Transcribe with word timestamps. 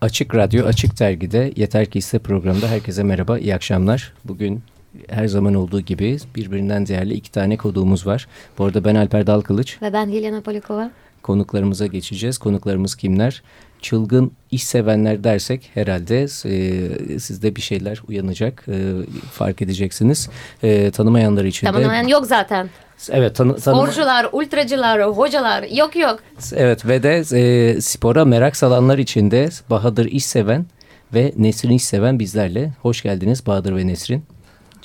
Açık 0.00 0.34
Radyo, 0.34 0.66
Açık 0.66 1.00
Dergi'de 1.00 1.52
Yeter 1.56 1.86
Ki 1.86 1.98
İste 1.98 2.18
programında 2.18 2.68
herkese 2.68 3.02
merhaba, 3.02 3.38
iyi 3.38 3.54
akşamlar. 3.54 4.12
Bugün 4.24 4.62
her 5.08 5.26
zaman 5.26 5.54
olduğu 5.54 5.80
gibi 5.80 6.18
birbirinden 6.36 6.86
değerli 6.86 7.14
iki 7.14 7.32
tane 7.32 7.56
konuğumuz 7.56 8.06
var. 8.06 8.28
Bu 8.58 8.64
arada 8.64 8.84
ben 8.84 8.94
Alper 8.94 9.26
Dalkılıç. 9.26 9.82
Ve 9.82 9.92
ben 9.92 10.08
Helena 10.08 10.40
Polikova. 10.40 10.90
Konuklarımıza 11.22 11.86
geçeceğiz. 11.86 12.38
Konuklarımız 12.38 12.96
kimler? 12.96 13.42
Çılgın 13.82 14.32
iş 14.50 14.64
sevenler 14.64 15.24
dersek 15.24 15.70
herhalde 15.74 16.22
e, 16.22 17.18
sizde 17.18 17.56
bir 17.56 17.60
şeyler 17.60 18.02
uyanacak, 18.08 18.64
e, 18.68 18.92
fark 19.32 19.62
edeceksiniz. 19.62 20.28
E, 20.62 20.90
tanımayanlar 20.90 21.44
için 21.44 21.66
de... 21.66 21.72
Tanımayan 21.72 22.08
yok 22.08 22.26
zaten. 22.26 22.70
Evet. 23.10 23.36
Tanı, 23.36 23.56
tanıma... 23.56 23.82
Sporcular, 23.82 24.26
ultracılar, 24.32 25.02
hocalar 25.02 25.62
yok 25.62 25.96
yok. 25.96 26.18
Evet 26.56 26.86
ve 26.86 27.02
de 27.02 27.24
e, 27.32 27.80
spora 27.80 28.24
merak 28.24 28.56
salanlar 28.56 28.98
için 28.98 29.30
de 29.30 29.48
Bahadır 29.70 30.06
iş 30.06 30.26
seven 30.26 30.66
ve 31.14 31.32
Nesrin 31.36 31.70
iş 31.70 31.84
seven 31.84 32.18
bizlerle. 32.18 32.72
Hoş 32.82 33.02
geldiniz 33.02 33.46
Bahadır 33.46 33.76
ve 33.76 33.86
Nesrin. 33.86 34.24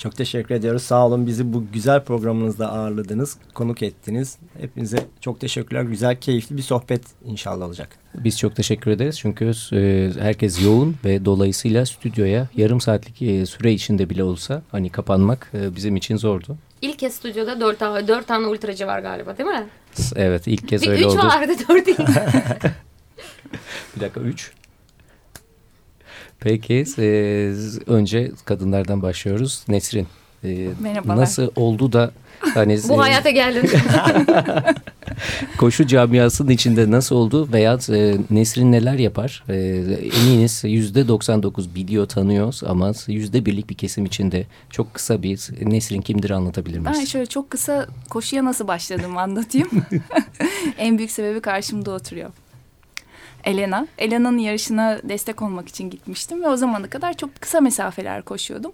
Çok 0.04 0.16
teşekkür 0.16 0.54
ediyoruz. 0.54 0.82
Sağ 0.82 1.06
olun 1.06 1.26
bizi 1.26 1.52
bu 1.52 1.64
güzel 1.72 2.04
programınızda 2.04 2.72
ağırladınız, 2.72 3.36
konuk 3.54 3.82
ettiniz. 3.82 4.38
Hepinize 4.60 4.98
çok 5.20 5.40
teşekkürler. 5.40 5.82
Güzel, 5.82 6.16
keyifli 6.16 6.56
bir 6.56 6.62
sohbet 6.62 7.02
inşallah 7.24 7.66
olacak. 7.66 7.88
Biz 8.14 8.38
çok 8.38 8.56
teşekkür 8.56 8.90
ederiz 8.90 9.18
çünkü 9.18 9.52
e, 9.72 10.10
herkes 10.20 10.64
yoğun 10.64 10.96
ve 11.04 11.24
dolayısıyla 11.24 11.86
stüdyoya 11.86 12.48
yarım 12.56 12.80
saatlik 12.80 13.22
e, 13.22 13.46
süre 13.46 13.72
içinde 13.72 14.10
bile 14.10 14.24
olsa 14.24 14.62
hani 14.72 14.90
kapanmak 14.90 15.50
e, 15.54 15.76
bizim 15.76 15.96
için 15.96 16.16
zordu. 16.16 16.56
İlk 16.82 16.98
kez 16.98 17.14
stüdyoda 17.14 17.60
dört, 17.60 17.80
dört 18.08 18.28
tane 18.28 18.46
ultracı 18.46 18.86
var 18.86 18.98
galiba 18.98 19.38
değil 19.38 19.48
mi? 19.48 19.66
Evet 20.16 20.46
ilk 20.46 20.68
kez 20.68 20.82
bir 20.82 20.88
öyle 20.88 21.00
üç 21.00 21.06
oldu. 21.06 21.16
Üç 21.16 21.24
vardı 21.24 21.52
dört 21.68 21.86
değil. 21.86 21.98
bir 23.96 24.00
dakika 24.00 24.20
üç. 24.20 24.52
Peki 26.40 26.84
e, 26.98 27.04
önce 27.86 28.32
kadınlardan 28.44 29.02
başlıyoruz. 29.02 29.64
Nesrin. 29.68 30.06
E, 30.44 30.68
Merhabalar. 30.80 31.16
Nasıl 31.16 31.50
oldu 31.56 31.92
da 31.92 32.10
hani 32.54 32.78
bu 32.88 33.00
hayata 33.02 33.30
geldin? 33.30 33.70
koşu 35.58 35.86
camiasının 35.86 36.50
içinde 36.50 36.90
nasıl 36.90 37.16
oldu 37.16 37.48
veya 37.52 37.78
e, 37.92 38.16
Nesrin 38.30 38.72
neler 38.72 38.98
yapar? 38.98 39.44
E, 39.48 39.54
eminiz 40.22 40.64
yüzde 40.64 41.08
99 41.08 41.74
biliyor 41.74 42.06
tanıyoruz 42.06 42.62
ama 42.64 42.92
yüzde 43.06 43.46
birlik 43.46 43.70
bir 43.70 43.74
kesim 43.74 44.04
içinde 44.06 44.46
çok 44.70 44.94
kısa 44.94 45.22
bir 45.22 45.48
Nesrin 45.62 46.00
kimdir 46.00 46.30
anlatabilir 46.30 46.78
miyiz? 46.78 46.98
Ben 47.00 47.04
şöyle 47.04 47.26
çok 47.26 47.50
kısa 47.50 47.86
koşuya 48.10 48.44
nasıl 48.44 48.68
başladığımı 48.68 49.20
anlatayım. 49.20 49.68
en 50.78 50.98
büyük 50.98 51.10
sebebi 51.10 51.40
karşımda 51.40 51.90
oturuyor. 51.90 52.30
Elena. 53.44 53.86
Elena'nın 53.98 54.38
yarışına 54.38 54.98
destek 55.02 55.42
olmak 55.42 55.68
için 55.68 55.90
gitmiştim 55.90 56.42
ve 56.42 56.48
o 56.48 56.56
zamana 56.56 56.90
kadar 56.90 57.14
çok 57.14 57.40
kısa 57.40 57.60
mesafeler 57.60 58.22
koşuyordum. 58.22 58.72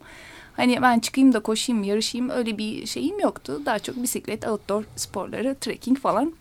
Hani 0.56 0.82
ben 0.82 0.98
çıkayım 0.98 1.32
da 1.32 1.40
koşayım, 1.40 1.82
yarışayım 1.82 2.30
öyle 2.30 2.58
bir 2.58 2.86
şeyim 2.86 3.20
yoktu. 3.20 3.62
Daha 3.66 3.78
çok 3.78 4.02
bisiklet, 4.02 4.46
outdoor 4.46 4.84
sporları, 4.96 5.56
trekking 5.60 5.98
falan. 5.98 6.32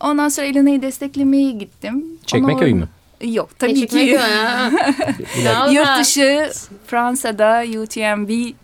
Ondan 0.00 0.28
sonra 0.28 0.46
Elena'yı 0.46 0.82
desteklemeye 0.82 1.50
gittim. 1.50 2.04
Çekmeköy 2.26 2.72
mü? 2.74 2.88
Yok 3.24 3.58
tabii 3.58 3.86
ki. 3.86 3.98
Yurt 5.70 5.98
dışı 6.00 6.52
Fransa'da 6.86 7.64
UTMB 7.82 8.54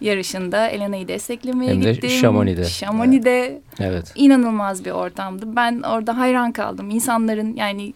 yarışında 0.00 0.68
Elena'yı 0.68 1.08
desteklemeye 1.08 1.70
Hem 1.70 1.84
de 1.84 1.92
gittim. 1.92 2.10
Chamonix'de. 2.10 2.64
Chamonix'de. 2.64 3.60
Evet. 3.80 4.12
İnanılmaz 4.14 4.84
bir 4.84 4.90
ortamdı. 4.90 5.56
Ben 5.56 5.82
orada 5.82 6.18
hayran 6.18 6.52
kaldım. 6.52 6.90
İnsanların 6.90 7.56
yani 7.56 7.94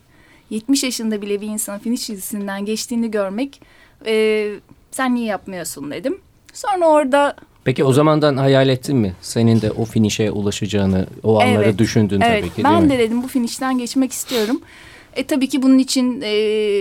70 0.51 0.83
yaşında 0.83 1.23
bile 1.23 1.41
bir 1.41 1.47
insanın 1.47 1.79
finish 1.79 2.07
çizgisinden 2.07 2.65
geçtiğini 2.65 3.11
görmek 3.11 3.61
e, 4.07 4.49
sen 4.91 5.15
niye 5.15 5.27
yapmıyorsun 5.27 5.91
dedim. 5.91 6.19
Sonra 6.53 6.87
orada 6.87 7.37
Peki 7.65 7.85
o 7.85 7.93
zamandan 7.93 8.37
hayal 8.37 8.69
ettin 8.69 8.97
mi? 8.97 9.13
Senin 9.21 9.61
de 9.61 9.71
o 9.71 9.85
finişe 9.85 10.31
ulaşacağını 10.31 11.07
o 11.23 11.41
anları 11.41 11.65
evet, 11.65 11.79
düşündün 11.79 12.21
evet, 12.21 12.41
tabii 12.41 12.55
ki 12.55 12.65
Ben 12.65 12.81
değil 12.81 12.91
de 12.91 12.95
mi? 12.95 12.99
dedim 12.99 13.23
bu 13.23 13.29
finişten 13.29 13.79
geçmek 13.79 14.13
istiyorum. 14.13 14.61
E 15.17 15.27
tabii 15.27 15.49
ki 15.49 15.63
bunun 15.63 15.79
için 15.79 16.21
e, 16.25 16.31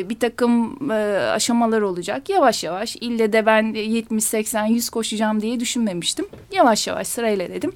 bir 0.09 0.19
takım 0.19 0.78
e, 0.92 0.96
aşamalar 1.34 1.81
olacak. 1.81 2.30
Yavaş 2.30 2.64
yavaş 2.64 2.96
ille 2.96 3.34
de 3.34 3.46
ben 3.46 3.74
70, 3.74 4.24
80, 4.24 4.66
100 4.66 4.90
koşacağım 4.90 5.42
diye 5.42 5.59
düşünmemiştim. 5.59 6.25
Yavaş 6.52 6.88
yavaş 6.88 7.08
sırayla 7.08 7.50
dedim. 7.50 7.74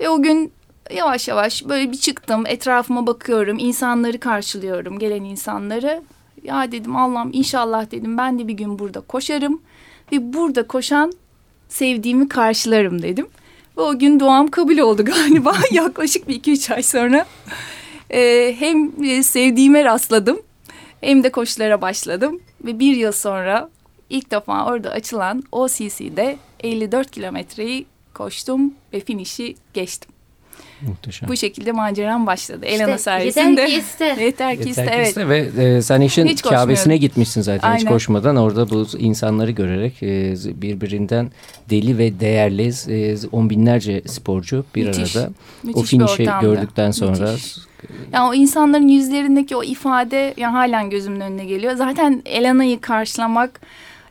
Ve 0.00 0.08
o 0.08 0.22
gün 0.22 0.52
yavaş 0.94 1.28
yavaş 1.28 1.68
böyle 1.68 1.92
bir 1.92 1.96
çıktım. 1.96 2.44
Etrafıma 2.46 3.06
bakıyorum. 3.06 3.58
insanları 3.58 4.20
karşılıyorum. 4.20 4.98
Gelen 4.98 5.24
insanları. 5.24 6.02
Ya 6.42 6.72
dedim 6.72 6.96
Allah'ım 6.96 7.30
inşallah 7.32 7.90
dedim 7.90 8.18
ben 8.18 8.38
de 8.38 8.48
bir 8.48 8.54
gün 8.54 8.78
burada 8.78 9.00
koşarım. 9.00 9.62
Ve 10.12 10.32
burada 10.32 10.66
koşan 10.66 11.12
sevdiğimi 11.68 12.28
karşılarım 12.28 13.02
dedim. 13.02 13.26
Ve 13.76 13.80
o 13.80 13.98
gün 13.98 14.20
duam 14.20 14.48
kabul 14.48 14.78
oldu 14.78 15.04
galiba 15.04 15.54
yaklaşık 15.70 16.28
bir 16.28 16.34
iki 16.34 16.52
üç 16.52 16.70
ay 16.70 16.82
sonra. 16.82 17.26
Ee, 18.10 18.54
hem 18.58 18.92
sevdiğime 19.22 19.84
rastladım 19.84 20.38
hem 21.00 21.22
de 21.24 21.32
koşulara 21.32 21.82
başladım. 21.82 22.40
Ve 22.64 22.78
bir 22.78 22.96
yıl 22.96 23.12
sonra 23.12 23.68
ilk 24.10 24.30
defa 24.30 24.66
orada 24.66 24.90
açılan 24.90 25.42
OCC'de 25.52 26.36
54 26.60 27.10
kilometreyi 27.10 27.86
koştum 28.14 28.74
ve 28.92 29.00
finişi 29.00 29.54
geçtim. 29.74 30.10
Muhteşem. 30.82 31.28
Bu 31.28 31.36
şekilde 31.36 31.72
maceram 31.72 32.26
başladı. 32.26 32.66
İşte, 32.66 32.76
Elena 32.76 32.98
sayesinde. 32.98 33.60
Yeter 33.60 33.66
ki 33.68 33.76
iste. 33.78 34.04
Yeter 34.20 34.62
ki 34.62 34.68
iste. 34.70 34.80
Yeter 34.82 34.94
ki 34.94 34.98
Evet. 34.98 35.08
iste 35.08 35.28
ve 35.28 35.38
e, 35.76 35.82
sen 35.82 36.00
işin 36.00 36.26
Hiç 36.26 36.42
Kabe'sine 36.42 36.74
koşmuyorum. 36.74 37.00
gitmişsin 37.00 37.40
zaten 37.42 37.74
hiç 37.74 37.80
Aynen. 37.80 37.92
koşmadan 37.92 38.36
orada 38.36 38.70
bu 38.70 38.86
insanları 38.98 39.50
görerek 39.50 40.02
e, 40.02 40.34
birbirinden 40.62 41.30
deli 41.70 41.98
ve 41.98 42.20
değerli 42.20 42.68
e, 42.88 43.16
on 43.32 43.50
binlerce 43.50 44.02
sporcu 44.06 44.64
bir 44.74 44.86
Müthiş. 44.86 45.16
arada 45.16 45.30
Müthiş 45.62 45.82
o 45.82 45.84
finişi 45.86 46.28
gördükten 46.40 46.90
sonra 46.90 47.30
Müthiş. 47.32 47.56
Yani 48.12 48.28
o 48.28 48.34
insanların 48.34 48.88
yüzlerindeki 48.88 49.56
o 49.56 49.62
ifade 49.62 50.34
yani 50.36 50.52
halen 50.52 50.90
gözümün 50.90 51.20
önüne 51.20 51.44
geliyor. 51.44 51.74
Zaten 51.74 52.22
Elena'yı 52.24 52.80
karşılamak 52.80 53.60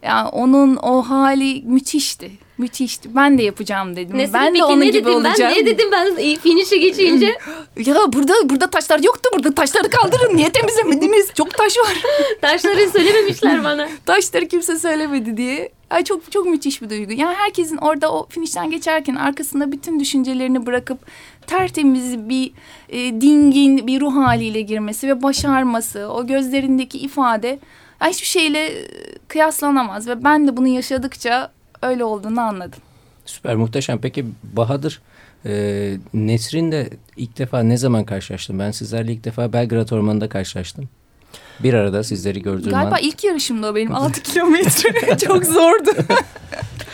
yani 0.04 0.28
onun 0.30 0.76
o 0.76 1.02
hali 1.02 1.62
müthişti. 1.66 2.32
Müthişti. 2.58 3.16
Ben 3.16 3.38
de 3.38 3.44
yapacağım 3.44 3.96
dedim. 3.96 4.18
Nesrin, 4.18 4.34
ben 4.34 4.56
de 4.56 4.64
onun 4.64 4.80
ne 4.80 4.86
gibi 4.86 4.98
dedim 4.98 5.16
olacağım. 5.16 5.54
Ben 5.56 5.62
ne 5.62 5.66
dedim 5.66 5.90
ben 5.92 6.16
finişe 6.36 6.78
geçince? 6.78 7.38
Ya 7.86 7.96
burada 8.14 8.34
burada 8.44 8.70
taşlar 8.70 9.00
yoktu. 9.00 9.30
Burada 9.34 9.56
taşları 9.56 9.90
kaldırın. 9.90 10.38
Niye 10.38 10.50
temizlemediniz? 10.50 11.34
Çok 11.34 11.54
taş 11.54 11.78
var. 11.78 12.04
Taşları 12.42 12.90
söylememişler 12.90 13.64
bana. 13.64 13.90
Taşları 14.06 14.48
kimse 14.48 14.80
söylemedi 14.80 15.38
diye. 15.38 15.70
Ay 15.90 16.04
çok 16.04 16.32
çok 16.32 16.46
müthiş 16.46 16.82
bir 16.82 16.90
duygu. 16.90 17.14
Yani 17.14 17.36
herkesin 17.36 17.78
orada 17.78 18.14
o 18.14 18.28
finişten 18.30 18.72
geçerken 18.72 19.16
arkasında 19.16 19.72
bütün 19.72 20.00
düşüncelerini 20.00 20.66
bırakıp 20.66 21.00
tertemiz 21.48 22.30
bir 22.30 22.52
e, 22.90 23.22
dingin 23.22 23.88
bir 23.88 24.02
ruh 24.02 24.16
haliyle 24.16 24.62
girmesi 24.62 25.08
ve 25.08 25.24
başarması, 25.24 26.08
o 26.08 26.28
gözlerindeki 26.28 26.98
ifade 26.98 27.60
ya 28.02 28.08
hiçbir 28.08 28.28
şeyle 28.28 28.66
e, 28.66 28.88
kıyaslanamaz 29.28 30.08
ve 30.08 30.24
ben 30.24 30.48
de 30.48 30.58
bunu 30.58 30.68
yaşadıkça 30.68 31.52
öyle 31.82 32.04
olduğunu 32.04 32.42
anladım. 32.42 32.80
süper 33.26 33.56
muhteşem. 33.56 34.00
Peki 34.02 34.26
Bahadır 34.44 35.02
e, 35.46 35.98
Nesrin 36.14 36.72
de 36.72 36.90
ilk 37.18 37.38
defa 37.38 37.60
ne 37.64 37.78
zaman 37.78 38.04
karşılaştın? 38.04 38.60
Ben 38.60 38.72
sizlerle 38.72 39.14
ilk 39.14 39.24
defa 39.24 39.54
Belgrad 39.54 39.90
Ormanı'nda 39.90 40.30
karşılaştım. 40.30 40.90
Bir 41.64 41.74
arada 41.74 42.04
sizleri 42.04 42.42
gördüğüm 42.42 42.72
Galiba 42.72 42.96
an. 42.96 43.02
ilk 43.02 43.24
yarışımda 43.24 43.72
o 43.72 43.76
benim 43.76 43.96
6 43.96 44.22
kilometre 44.24 45.18
çok 45.26 45.46
zordu. 45.46 45.90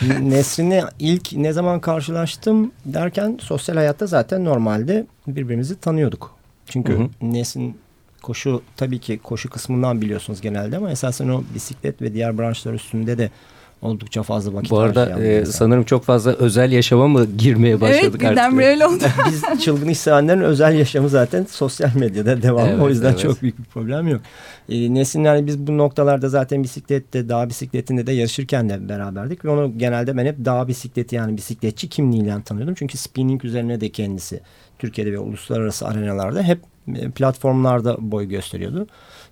Nesrin'le 0.22 0.82
ilk 1.00 1.34
ne 1.34 1.54
zaman 1.54 1.80
karşılaştım 1.80 2.72
derken 2.86 3.38
sosyal 3.42 3.76
hayatta 3.76 4.06
zaten 4.08 4.46
normalde 4.46 5.06
birbirimizi 5.28 5.80
tanıyorduk. 5.80 6.36
Çünkü 6.68 6.94
Hı 6.94 6.98
hı. 6.98 7.10
Nesrin 7.22 7.78
koşu 8.22 8.62
tabii 8.78 9.00
ki 9.00 9.20
koşu 9.24 9.50
kısmından 9.50 10.02
biliyorsunuz 10.02 10.42
genelde 10.42 10.78
ama 10.78 10.92
esasen 10.92 11.30
o 11.30 11.44
bisiklet 11.56 12.02
ve 12.02 12.14
diğer 12.14 12.38
branşlar 12.38 12.74
üstünde 12.74 13.18
de 13.18 13.32
oldukça 13.82 14.24
fazla 14.24 14.54
vakit 14.54 14.72
Bu 14.72 14.80
arada 14.80 15.24
e, 15.24 15.46
sanırım 15.46 15.84
çok 15.84 16.04
fazla 16.04 16.34
özel 16.34 16.72
yaşama 16.72 17.08
mı 17.08 17.26
girmeye 17.38 17.82
başladık 17.82 18.04
evet 18.04 18.16
artık? 18.16 18.32
birdenbire 18.32 18.66
öyle 18.66 18.88
oldu. 18.88 19.04
Biz 19.32 19.64
çılgın 19.64 19.88
iş 19.90 19.98
sevenlerin 19.98 20.42
özel 20.42 20.74
yaşamı 20.74 21.10
zaten 21.10 21.48
sosyal 21.50 21.96
medyada 21.96 22.42
devam. 22.42 22.68
Evet, 22.68 22.82
o 22.82 22.90
yüzden 22.90 23.10
evet. 23.10 23.20
çok 23.20 23.42
büyük 23.42 23.60
bir 23.60 23.64
problem 23.64 24.08
yok. 24.08 24.22
Ee, 24.70 24.94
Nesin 24.94 25.24
yani 25.24 25.48
biz 25.48 25.68
bu 25.68 25.78
noktalarda 25.78 26.30
zaten 26.30 26.64
bisiklette, 26.64 27.30
dağ 27.30 27.50
bisikletinde 27.50 28.08
de 28.08 28.12
yarışırken 28.12 28.70
de 28.70 28.90
beraberdik. 28.90 29.46
Ve 29.46 29.50
onu 29.50 29.78
genelde 29.78 30.18
ben 30.18 30.26
hep 30.26 30.46
dağ 30.46 30.68
bisikleti 30.68 31.16
yani 31.16 31.38
bisikletçi 31.38 31.90
kimliğiyle 31.90 32.42
tanıyordum. 32.46 32.76
Çünkü 32.76 32.98
spinning 32.98 33.46
üzerine 33.46 33.82
de 33.82 33.90
kendisi 33.90 34.42
Türkiye'de 34.80 35.12
ve 35.12 35.20
uluslararası 35.20 35.88
arenalarda 35.88 36.44
hep 36.44 36.60
e, 36.96 37.10
platformlarda 37.10 38.12
boy 38.12 38.26
gösteriyordu. 38.26 38.88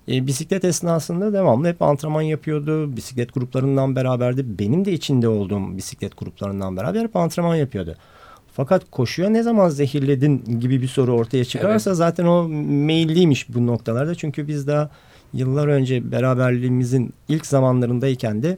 E, 0.08 0.26
bisiklet 0.26 0.64
esnasında 0.64 1.32
devamlı 1.32 1.68
hep 1.68 1.82
antrenman 1.82 2.22
yapıyordu. 2.22 2.96
Bisiklet 2.96 3.34
gruplarından 3.34 3.96
beraberdi. 3.96 4.58
Benim 4.58 4.84
de 4.84 4.92
içinde 4.92 5.28
olduğum 5.28 5.76
bisiklet 5.76 6.18
gruplarından 6.18 6.76
beraber 6.76 7.02
hep 7.02 7.16
antrenman 7.16 7.56
yapıyordu. 7.56 7.96
Fakat 8.52 8.90
koşuya 8.90 9.30
ne 9.30 9.42
zaman 9.42 9.68
zehirledin 9.68 10.60
gibi 10.60 10.82
bir 10.82 10.88
soru 10.88 11.12
ortaya 11.12 11.44
çıkarsa 11.44 11.94
zaten 11.94 12.24
o 12.24 12.48
meyilliymiş 12.48 13.54
bu 13.54 13.66
noktalarda. 13.66 14.14
Çünkü 14.14 14.48
biz 14.48 14.66
daha 14.66 14.90
yıllar 15.32 15.68
önce 15.68 16.12
beraberliğimizin 16.12 17.12
ilk 17.28 17.46
zamanlarındayken 17.46 18.42
de 18.42 18.56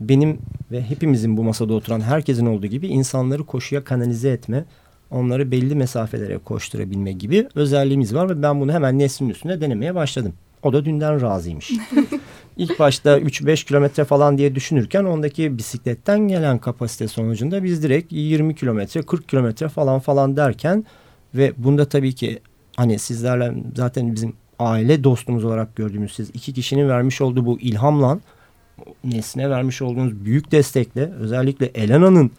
benim 0.00 0.38
ve 0.70 0.82
hepimizin 0.82 1.36
bu 1.36 1.44
masada 1.44 1.74
oturan 1.74 2.00
herkesin 2.00 2.46
olduğu 2.46 2.66
gibi 2.66 2.86
insanları 2.86 3.46
koşuya 3.46 3.84
kanalize 3.84 4.30
etme, 4.30 4.64
onları 5.10 5.50
belli 5.50 5.74
mesafelere 5.74 6.38
koşturabilme 6.38 7.12
gibi 7.12 7.48
özelliğimiz 7.54 8.14
var 8.14 8.30
ve 8.30 8.42
ben 8.42 8.60
bunu 8.60 8.72
hemen 8.72 8.98
Nesrin 8.98 9.28
üstünde 9.28 9.60
denemeye 9.60 9.94
başladım. 9.94 10.32
O 10.66 10.72
da 10.72 10.84
dünden 10.84 11.20
razıymış. 11.22 11.72
İlk 12.56 12.78
başta 12.78 13.18
3-5 13.18 13.66
kilometre 13.66 14.04
falan 14.04 14.38
diye 14.38 14.54
düşünürken 14.54 15.04
ondaki 15.04 15.58
bisikletten 15.58 16.18
gelen 16.28 16.58
kapasite 16.58 17.08
sonucunda 17.08 17.64
biz 17.64 17.82
direkt 17.82 18.12
20 18.12 18.54
kilometre 18.54 19.02
40 19.02 19.28
kilometre 19.28 19.68
falan 19.68 20.00
falan 20.00 20.36
derken 20.36 20.84
ve 21.34 21.52
bunda 21.56 21.88
tabii 21.88 22.14
ki 22.14 22.40
hani 22.76 22.98
sizlerle 22.98 23.54
zaten 23.76 24.14
bizim 24.14 24.32
aile 24.58 25.04
dostumuz 25.04 25.44
olarak 25.44 25.76
gördüğümüz 25.76 26.12
siz 26.14 26.30
iki 26.34 26.52
kişinin 26.52 26.88
vermiş 26.88 27.20
olduğu 27.20 27.46
bu 27.46 27.60
ilhamla 27.60 28.18
Nesine 29.04 29.50
vermiş 29.50 29.82
olduğunuz 29.82 30.24
büyük 30.24 30.52
destekle 30.52 31.12
özellikle 31.20 31.66
Elena'nın 31.66 32.30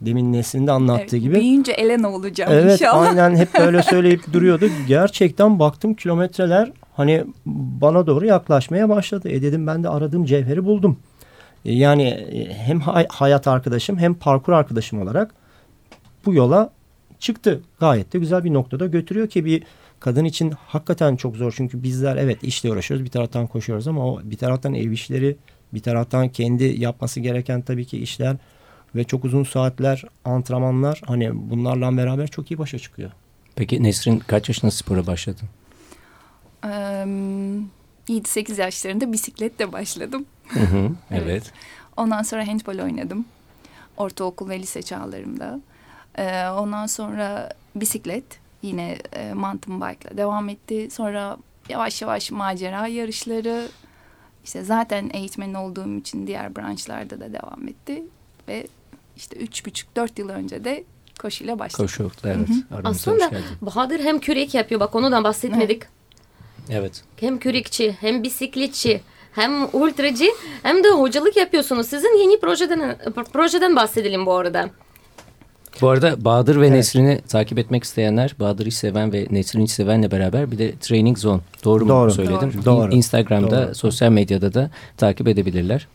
demin 0.00 0.32
Nesrin'de 0.32 0.72
anlattığı 0.72 1.16
Evet, 1.16 1.22
gibi. 1.22 1.34
Büyüyünce 1.34 1.72
Elena 1.72 2.10
olacağım 2.10 2.52
Evet 2.52 2.72
inşallah. 2.72 3.08
aynen 3.08 3.36
hep 3.36 3.48
böyle 3.58 3.82
söyleyip 3.82 4.20
duruyordu. 4.32 4.68
Gerçekten 4.88 5.58
baktım 5.58 5.94
kilometreler 5.94 6.72
hani 6.98 7.24
bana 7.80 8.06
doğru 8.06 8.26
yaklaşmaya 8.26 8.88
başladı. 8.88 9.28
E 9.28 9.42
dedim 9.42 9.66
ben 9.66 9.84
de 9.84 9.88
aradığım 9.88 10.24
cevheri 10.24 10.64
buldum. 10.64 10.98
E, 11.64 11.72
Yani 11.74 12.02
e, 12.08 12.54
hem 12.54 12.80
hay- 12.80 13.06
hayat 13.08 13.48
arkadaşım 13.48 13.98
hem 13.98 14.14
parkur 14.14 14.52
arkadaşım 14.52 15.02
olarak 15.02 15.34
bu 16.26 16.34
yola 16.34 16.70
çıktı. 17.18 17.60
Gayet 17.80 18.12
de 18.12 18.18
güzel 18.18 18.44
bir 18.44 18.52
noktada 18.54 18.86
götürüyor 18.86 19.28
ki 19.28 19.44
bir 19.44 19.62
kadın 20.00 20.24
için 20.24 20.52
hakikaten 20.66 21.16
çok 21.16 21.36
zor. 21.36 21.52
Çünkü 21.56 21.82
bizler 21.82 22.16
evet 22.16 22.42
işle 22.44 22.70
uğraşıyoruz 22.72 23.04
bir 23.04 23.10
taraftan 23.10 23.46
koşuyoruz 23.46 23.88
ama 23.88 24.06
o 24.06 24.20
bir 24.24 24.36
taraftan 24.36 24.74
ev 24.74 24.90
işleri 24.90 25.36
bir 25.74 25.80
taraftan 25.82 26.28
kendi 26.28 26.64
yapması 26.64 27.20
gereken 27.20 27.62
tabii 27.62 27.84
ki 27.84 27.98
işler 27.98 28.36
ve 28.94 29.04
çok 29.04 29.24
uzun 29.24 29.44
saatler 29.44 30.04
antrenmanlar 30.24 31.00
hani 31.06 31.30
bunlarla 31.50 31.96
beraber 31.96 32.26
çok 32.28 32.50
iyi 32.50 32.58
başa 32.58 32.78
çıkıyor. 32.78 33.10
Peki 33.56 33.82
Nesrin 33.82 34.18
kaç 34.18 34.48
yaşında 34.48 34.70
spora 34.70 35.06
başladın? 35.06 35.48
Eee, 36.64 37.06
7-8 38.08 38.60
yaşlarında 38.60 39.12
bisikletle 39.12 39.72
başladım. 39.72 40.26
Hı 40.48 40.60
hı, 40.60 40.90
Evet. 41.10 41.22
evet. 41.22 41.52
Ondan 41.96 42.22
sonra 42.22 42.46
handball 42.46 42.78
oynadım. 42.78 43.24
Ortaokul 43.96 44.48
ve 44.48 44.58
lise 44.60 44.82
çağlarımda. 44.82 45.60
Ee, 46.18 46.48
ondan 46.48 46.86
sonra 46.86 47.52
bisiklet 47.76 48.24
yine 48.62 48.98
e, 49.12 49.32
mountain 49.34 49.80
bike'la 49.80 50.16
devam 50.16 50.48
etti. 50.48 50.88
Sonra 50.90 51.36
yavaş 51.68 52.02
yavaş 52.02 52.30
macera 52.30 52.86
yarışları. 52.86 53.68
İşte 54.44 54.64
zaten 54.64 55.10
eğitmen 55.12 55.54
olduğum 55.54 55.96
için 55.96 56.26
diğer 56.26 56.56
branşlarda 56.56 57.20
da 57.20 57.32
devam 57.32 57.68
etti. 57.68 58.02
Ve 58.48 58.66
işte 59.16 59.36
üç 59.36 59.66
buçuk 59.66 59.96
dört 59.96 60.18
yıl 60.18 60.28
önce 60.28 60.64
de 60.64 60.84
koşuyla 61.18 61.58
başladım. 61.58 61.84
Koşu, 61.84 62.10
evet. 62.24 62.48
Aramıza 62.70 62.88
Aslında 62.88 63.16
hoş 63.16 63.30
geldin. 63.30 63.44
Bahadır 63.62 64.00
hem 64.00 64.18
kürek 64.18 64.54
yapıyor 64.54 64.80
bak 64.80 64.94
ondan 64.94 65.24
bahsetmedik. 65.24 65.82
Evet. 65.82 65.97
Hem 67.20 67.38
kürekçi 67.38 67.96
hem 68.00 68.22
bisikletçi 68.22 69.00
hem 69.32 69.64
ultracı 69.72 70.24
hem 70.62 70.84
de 70.84 70.88
hocalık 70.88 71.36
yapıyorsunuz. 71.36 71.86
Sizin 71.86 72.18
yeni 72.22 72.40
projeden 72.40 72.96
projeden 73.32 73.76
bahsedelim 73.76 74.26
bu 74.26 74.34
arada. 74.34 74.70
Bu 75.80 75.88
arada 75.88 76.24
Bahadır 76.24 76.60
ve 76.60 76.72
Nesrin'i 76.72 77.20
takip 77.28 77.58
etmek 77.58 77.84
isteyenler 77.84 78.34
Bahadır 78.40 78.66
İş 78.66 78.76
Seven 78.76 79.12
ve 79.12 79.26
Nesrin 79.30 79.64
İş 79.64 79.72
Seven'le 79.72 80.10
beraber 80.10 80.50
bir 80.50 80.58
de 80.58 80.72
Training 80.80 81.18
Zone. 81.18 81.40
Doğru 81.64 81.84
mu 81.84 81.90
Doğru. 81.90 82.10
söyledim? 82.10 82.52
Doğru. 82.54 82.64
Doğru. 82.64 82.92
İn- 82.92 82.96
Instagram'da, 82.96 83.66
Doğru. 83.66 83.74
sosyal 83.74 84.10
medyada 84.10 84.54
da 84.54 84.70
takip 84.96 85.28
edebilirler. 85.28 85.88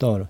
Doğru. 0.00 0.26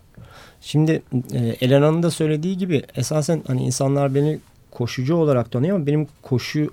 Şimdi 0.61 1.03
e, 1.33 1.39
Elena'nın 1.61 2.03
da 2.03 2.11
söylediği 2.11 2.59
gibi 2.59 2.83
esasen 2.97 3.43
hani 3.47 3.63
insanlar 3.63 4.15
beni 4.15 4.39
koşucu 4.71 5.17
olarak 5.17 5.53
tanıyor 5.53 5.77
ama 5.77 5.87
benim 5.87 6.09
koşu 6.23 6.71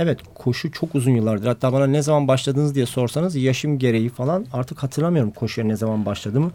evet 0.00 0.18
koşu 0.34 0.72
çok 0.72 0.94
uzun 0.94 1.10
yıllardır. 1.10 1.46
Hatta 1.46 1.72
bana 1.72 1.86
ne 1.86 2.02
zaman 2.02 2.28
başladınız 2.28 2.74
diye 2.74 2.86
sorsanız 2.86 3.36
yaşım 3.36 3.78
gereği 3.78 4.08
falan 4.08 4.46
artık 4.52 4.82
hatırlamıyorum 4.82 5.30
koşuya 5.30 5.66
ne 5.66 5.76
zaman 5.76 6.06
başladığımı. 6.06 6.50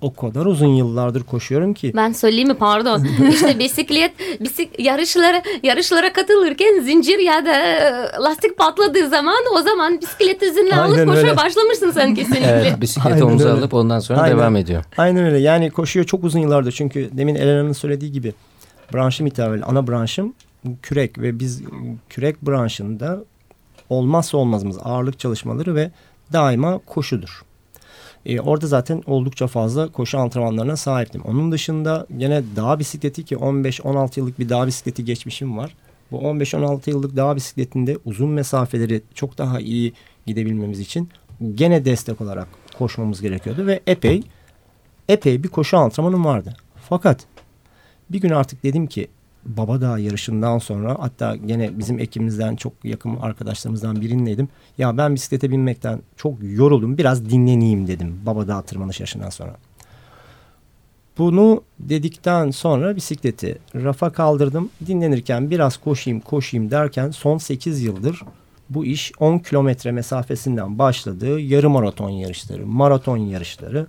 O 0.00 0.14
kadar 0.14 0.46
uzun 0.46 0.66
yıllardır 0.66 1.22
koşuyorum 1.22 1.74
ki. 1.74 1.92
Ben 1.96 2.12
söyleyeyim 2.12 2.48
mi 2.48 2.54
pardon. 2.54 3.04
işte 3.32 3.58
bisiklet 3.58 4.12
bisik 4.40 4.80
yarışlara 4.80 5.42
yarışlara 5.62 6.12
katılırken 6.12 6.80
zincir 6.80 7.18
ya 7.18 7.46
da 7.46 7.52
e, 7.56 8.22
lastik 8.22 8.58
patladığı 8.58 9.08
zaman 9.08 9.38
o 9.58 9.60
zaman 9.62 10.00
bisiklet 10.00 10.42
izinle 10.42 10.74
alıp 10.76 11.06
koşuya 11.06 11.16
öyle. 11.16 11.36
başlamışsın 11.36 11.90
sen 11.94 12.14
kesinlikle. 12.14 12.46
Evet, 12.46 12.80
bisikleti 12.80 13.14
Aynen 13.14 13.26
omuza 13.26 13.48
öyle. 13.48 13.58
alıp 13.60 13.74
ondan 13.74 13.98
sonra 14.00 14.20
Aynen. 14.20 14.38
devam 14.38 14.56
ediyor. 14.56 14.84
Aynen 14.98 15.24
öyle. 15.24 15.38
Yani 15.38 15.70
koşuyor 15.70 16.06
çok 16.06 16.24
uzun 16.24 16.40
yıllardır. 16.40 16.72
Çünkü 16.72 17.08
demin 17.12 17.34
Elena'nın 17.34 17.72
söylediği 17.72 18.12
gibi 18.12 18.32
branşım 18.94 19.26
itibariyle 19.26 19.64
ana 19.64 19.86
branşım 19.88 20.34
kürek 20.82 21.18
ve 21.18 21.38
biz 21.38 21.62
kürek 22.08 22.42
branşında 22.42 23.24
olmazsa 23.90 24.38
olmazımız 24.38 24.78
ağırlık 24.84 25.18
çalışmaları 25.18 25.74
ve 25.74 25.90
daima 26.32 26.78
koşudur. 26.78 27.42
Ee, 28.26 28.40
orada 28.40 28.66
zaten 28.66 29.02
oldukça 29.06 29.46
fazla 29.46 29.92
koşu 29.92 30.18
antrenmanlarına 30.18 30.76
sahiptim. 30.76 31.22
Onun 31.22 31.52
dışında 31.52 32.06
gene 32.16 32.42
dağ 32.56 32.78
bisikleti 32.78 33.24
ki 33.24 33.34
15-16 33.34 34.20
yıllık 34.20 34.38
bir 34.38 34.48
dağ 34.48 34.66
bisikleti 34.66 35.04
geçmişim 35.04 35.58
var. 35.58 35.74
Bu 36.10 36.16
15-16 36.16 36.90
yıllık 36.90 37.16
dağ 37.16 37.36
bisikletinde 37.36 37.98
uzun 38.04 38.30
mesafeleri 38.30 39.02
çok 39.14 39.38
daha 39.38 39.60
iyi 39.60 39.92
gidebilmemiz 40.26 40.80
için 40.80 41.08
gene 41.54 41.84
destek 41.84 42.20
olarak 42.20 42.48
koşmamız 42.78 43.20
gerekiyordu 43.20 43.66
ve 43.66 43.80
epey 43.86 44.22
epey 45.08 45.42
bir 45.42 45.48
koşu 45.48 45.78
antrenmanım 45.78 46.24
vardı. 46.24 46.56
Fakat 46.88 47.26
bir 48.10 48.20
gün 48.20 48.30
artık 48.30 48.62
dedim 48.62 48.86
ki 48.86 49.08
Baba 49.44 49.80
Dağ 49.80 49.98
yarışından 49.98 50.58
sonra 50.58 50.96
hatta 50.98 51.36
gene 51.36 51.78
bizim 51.78 51.98
ekibimizden 51.98 52.56
çok 52.56 52.72
yakın 52.84 53.16
arkadaşlarımızdan 53.16 54.00
birinleydim. 54.00 54.48
Ya 54.78 54.96
ben 54.96 55.14
bisiklete 55.14 55.50
binmekten 55.50 56.00
çok 56.16 56.34
yoruldum 56.42 56.98
biraz 56.98 57.30
dinleneyim 57.30 57.86
dedim 57.86 58.20
Baba 58.26 58.48
Dağ 58.48 58.62
tırmanış 58.62 59.00
yarışından 59.00 59.30
sonra. 59.30 59.56
Bunu 61.18 61.62
dedikten 61.78 62.50
sonra 62.50 62.96
bisikleti 62.96 63.58
rafa 63.74 64.12
kaldırdım. 64.12 64.70
Dinlenirken 64.86 65.50
biraz 65.50 65.76
koşayım 65.76 66.20
koşayım 66.20 66.70
derken 66.70 67.10
son 67.10 67.38
8 67.38 67.82
yıldır 67.82 68.22
bu 68.70 68.84
iş 68.84 69.12
10 69.20 69.38
kilometre 69.38 69.92
mesafesinden 69.92 70.78
başladı. 70.78 71.40
Yarım 71.40 71.72
maraton 71.72 72.10
yarışları, 72.10 72.66
maraton 72.66 73.16
yarışları, 73.16 73.86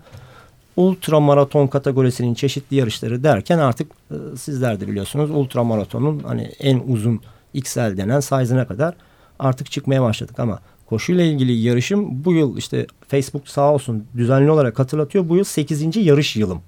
ultra 0.80 1.20
maraton 1.20 1.68
kategorisinin 1.68 2.34
çeşitli 2.34 2.76
yarışları 2.76 3.24
derken 3.24 3.58
artık 3.58 3.92
e, 4.12 4.16
sizler 4.38 4.80
de 4.80 4.88
biliyorsunuz 4.88 5.32
ultra 5.32 5.64
maratonun 5.64 6.20
hani 6.20 6.42
en 6.42 6.82
uzun 6.88 7.22
XL 7.54 7.98
denen 7.98 8.20
size'ına 8.20 8.68
kadar 8.68 8.94
artık 9.40 9.72
çıkmaya 9.72 10.02
başladık 10.02 10.40
ama 10.40 10.60
koşuyla 10.86 11.24
ilgili 11.24 11.52
yarışım 11.52 12.26
bu 12.26 12.34
yıl 12.34 12.58
işte 12.58 12.88
Facebook 13.08 13.50
sağ 13.50 13.74
olsun 13.74 14.04
düzenli 14.18 14.52
olarak 14.52 14.80
hatırlatıyor. 14.80 15.30
Bu 15.30 15.38
yıl 15.38 15.44
8. 15.44 15.98
yarış 15.98 16.36
yılım. 16.36 16.62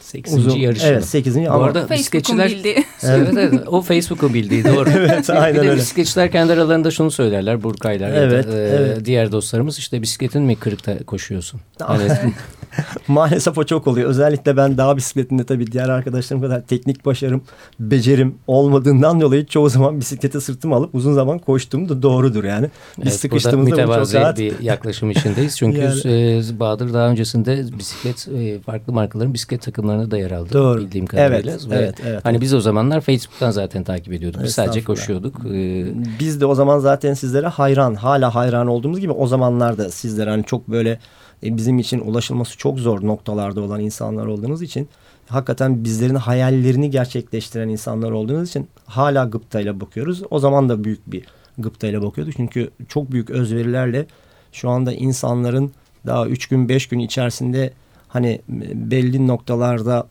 8. 0.00 0.34
Uzun- 0.34 0.58
yarış. 0.58 0.84
Evet 0.84 0.96
yılı. 0.96 1.06
8. 1.06 1.36
Bu 1.36 1.50
ama 1.50 1.64
arada 1.64 1.90
bisikletçiler... 1.90 2.50
bildiği. 2.50 2.84
Evet, 3.02 3.28
evet, 3.32 3.68
o 3.68 3.82
Facebook'un 3.82 4.34
bildiği 4.34 4.64
doğru. 4.64 4.90
Evet, 4.96 5.30
aynen 5.30 5.62
bir 5.62 5.68
öyle. 5.68 5.76
bisikletçiler 5.80 6.32
kendi 6.32 6.52
aralarında 6.52 6.90
şunu 6.90 7.10
söylerler 7.10 7.62
Burkaylar 7.62 8.10
Evet, 8.10 8.46
ya 8.46 8.52
da 8.52 8.58
e, 8.58 8.62
evet. 8.62 9.04
diğer 9.04 9.32
dostlarımız 9.32 9.78
işte 9.78 10.02
bisikletin 10.02 10.42
mi 10.42 10.56
kırıkta 10.56 11.04
koşuyorsun? 11.04 11.60
Hani 11.80 12.02
Maalesef 13.08 13.58
o 13.58 13.64
çok 13.64 13.86
oluyor. 13.86 14.08
Özellikle 14.10 14.56
ben 14.56 14.78
dağ 14.78 14.96
bisikletinde 14.96 15.44
tabii 15.44 15.72
diğer 15.72 15.88
arkadaşlarım 15.88 16.42
kadar 16.42 16.62
teknik 16.66 17.06
başarım, 17.06 17.42
becerim 17.80 18.34
olmadığından 18.46 19.20
dolayı 19.20 19.46
çoğu 19.46 19.68
zaman 19.68 20.00
bisiklete 20.00 20.40
sırtıma 20.40 20.76
alıp 20.76 20.94
uzun 20.94 21.14
zaman 21.14 21.38
koştuğum 21.38 21.88
da 21.88 22.02
doğrudur 22.02 22.44
yani. 22.44 22.70
Biz 22.98 23.06
Evet, 23.06 23.14
sıkıştığımızda 23.20 23.88
bu 23.88 23.94
çok 24.06 24.14
rahat. 24.14 24.38
bir 24.38 24.60
yaklaşım 24.60 25.10
içindeyiz. 25.10 25.56
Çünkü 25.56 25.78
Yani- 26.04 26.38
e, 26.38 26.60
Bahadır 26.60 26.94
daha 26.94 27.08
öncesinde 27.08 27.64
bisiklet 27.78 28.28
e, 28.28 28.60
farklı 28.60 28.92
markaların 28.92 29.34
bisiklet 29.34 29.62
takımlarına 29.62 30.10
da 30.10 30.18
yer 30.18 30.30
aldı. 30.30 30.52
Doğru. 30.52 30.80
Bildiğim 30.80 31.06
kadarıyla. 31.06 31.52
Evet, 31.52 31.70
Ve 31.70 31.74
evet, 31.76 31.94
evet. 32.06 32.20
Hani 32.24 32.40
biz 32.40 32.54
o 32.54 32.60
zamanlar 32.60 33.00
Facebook'tan 33.00 33.50
zaten 33.50 33.84
takip 33.84 34.12
ediyorduk. 34.12 34.40
Biz 34.44 34.52
sadece 34.54 34.84
koşuyorduk. 34.84 35.36
E, 35.46 35.84
Biz 36.20 36.40
de 36.40 36.46
o 36.46 36.54
zaman 36.54 36.78
zaten 36.78 37.14
sizlere 37.14 37.46
hayran, 37.46 37.94
hala 37.94 38.34
hayran 38.34 38.66
olduğumuz 38.66 39.00
gibi 39.00 39.12
o 39.12 39.26
zamanlarda 39.26 39.90
sizlere 39.90 40.30
hani 40.30 40.44
çok 40.44 40.68
böyle 40.68 40.98
e, 41.44 41.56
bizim 41.56 41.78
için 41.78 42.00
ulaşılması 42.00 42.58
çok 42.62 42.78
zor 42.78 43.06
noktalarda 43.06 43.60
olan 43.60 43.80
insanlar 43.80 44.26
olduğunuz 44.26 44.62
için 44.62 44.88
hakikaten 45.28 45.84
bizlerin 45.84 46.14
hayallerini 46.14 46.90
gerçekleştiren 46.90 47.68
insanlar 47.68 48.10
olduğunuz 48.10 48.48
için 48.48 48.68
hala 48.86 49.24
gıptayla 49.24 49.80
bakıyoruz. 49.80 50.22
O 50.30 50.38
zaman 50.38 50.68
da 50.68 50.84
büyük 50.84 51.12
bir 51.12 51.24
gıptayla 51.58 52.02
bakıyorduk. 52.02 52.34
Çünkü 52.36 52.70
çok 52.88 53.12
büyük 53.12 53.30
özverilerle 53.30 54.06
şu 54.52 54.70
anda 54.70 54.92
insanların 54.92 55.72
daha 56.06 56.26
üç 56.26 56.46
gün 56.46 56.68
beş 56.68 56.88
gün 56.88 56.98
içerisinde 56.98 57.72
hani 58.08 58.40
belli 58.74 59.26
noktalarda 59.26 60.06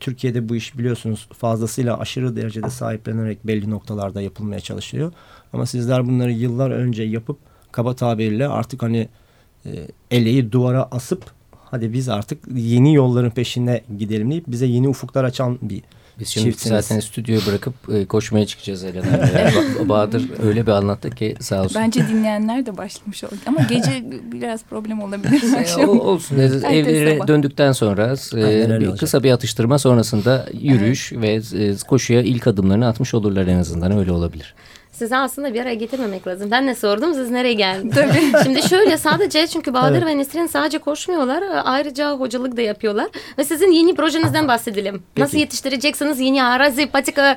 Türkiye'de 0.00 0.48
bu 0.48 0.56
iş 0.56 0.78
biliyorsunuz 0.78 1.28
fazlasıyla 1.38 1.98
aşırı 1.98 2.36
derecede 2.36 2.70
sahiplenerek 2.70 3.46
belli 3.46 3.70
noktalarda 3.70 4.22
yapılmaya 4.22 4.60
çalışılıyor. 4.60 5.12
Ama 5.52 5.66
sizler 5.66 6.06
bunları 6.06 6.32
yıllar 6.32 6.70
önce 6.70 7.02
yapıp 7.02 7.38
kaba 7.72 7.94
tabiriyle 7.94 8.48
artık 8.48 8.82
hani 8.82 9.08
e, 9.66 9.70
eleği 10.10 10.52
duvara 10.52 10.88
asıp 10.90 11.41
hadi 11.72 11.92
biz 11.92 12.08
artık 12.08 12.38
yeni 12.56 12.94
yolların 12.94 13.30
peşine 13.30 13.80
gidelim 13.98 14.30
deyip 14.30 14.44
bize 14.46 14.66
yeni 14.66 14.88
ufuklar 14.88 15.24
açan 15.24 15.58
bir 15.62 15.82
Biz 16.20 16.28
şimdi 16.28 16.44
çiftsiniz. 16.50 16.84
zaten 16.86 17.00
stüdyoyu 17.00 17.40
bırakıp 17.46 17.74
e, 17.94 18.04
koşmaya 18.06 18.46
çıkacağız 18.46 18.84
Elena. 18.84 19.28
Bahadır 19.88 20.30
öyle 20.42 20.66
bir 20.66 20.70
anlattı 20.72 21.10
ki 21.10 21.36
sağ 21.40 21.62
olsun. 21.62 21.82
Bence 21.82 22.08
dinleyenler 22.08 22.66
de 22.66 22.76
başlamış 22.76 23.24
oldu. 23.24 23.34
Ama 23.46 23.60
gece 23.62 24.04
biraz 24.32 24.64
problem 24.64 25.02
olabilir. 25.02 25.42
E, 25.78 25.86
o- 25.86 25.98
olsun. 25.98 26.38
E, 26.38 26.44
Evlere 26.44 27.14
sabah. 27.14 27.26
döndükten 27.28 27.72
sonra 27.72 28.14
e, 28.36 28.80
bir 28.80 28.96
kısa 28.96 29.22
bir 29.22 29.30
atıştırma 29.32 29.78
sonrasında 29.78 30.46
yürüyüş 30.60 31.12
ve 31.12 31.40
e, 31.54 31.76
koşuya 31.88 32.22
ilk 32.22 32.46
adımlarını 32.46 32.86
atmış 32.88 33.14
olurlar 33.14 33.46
en 33.46 33.58
azından 33.58 33.92
öyle 33.98 34.12
olabilir. 34.12 34.54
Sizi 34.92 35.16
aslında 35.16 35.54
bir 35.54 35.60
araya 35.60 35.74
getirmemek 35.74 36.26
lazım. 36.26 36.50
Ben 36.50 36.66
ne 36.66 36.74
sordum 36.74 37.14
siz 37.14 37.30
nereye 37.30 37.54
geldiniz? 37.54 37.96
Şimdi 38.44 38.62
şöyle 38.62 38.98
sadece 38.98 39.46
çünkü 39.46 39.74
Bahadır 39.74 39.96
Evet. 39.96 40.06
ve 40.06 40.18
Nesrin 40.18 40.46
sadece 40.46 40.78
koşmuyorlar. 40.78 41.44
Ayrıca 41.64 42.12
hocalık 42.12 42.56
da 42.56 42.60
yapıyorlar. 42.60 43.08
Ve 43.38 43.44
sizin 43.44 43.72
yeni 43.72 43.94
projenizden 43.94 44.48
bahsedelim. 44.48 45.02
Nasıl 45.16 45.38
yetiştireceksiniz 45.38 46.20
yeni 46.20 46.44
arazi, 46.44 46.86
patika 46.86 47.36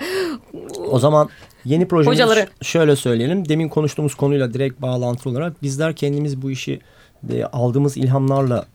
O 0.91 0.99
zaman 0.99 1.29
yeni 1.65 1.87
projemiz 1.87 2.15
Hocaları. 2.19 2.47
şöyle 2.61 2.95
söyleyelim. 2.95 3.49
Demin 3.49 3.69
konuştuğumuz 3.69 4.15
konuyla 4.15 4.53
direkt 4.53 4.81
bağlantılı 4.81 5.33
olarak 5.33 5.63
bizler 5.63 5.95
kendimiz 5.95 6.41
bu 6.41 6.51
işi 6.51 6.79
e, 7.33 7.43
aldığımız 7.43 7.97
ilhamlarla 7.97 8.65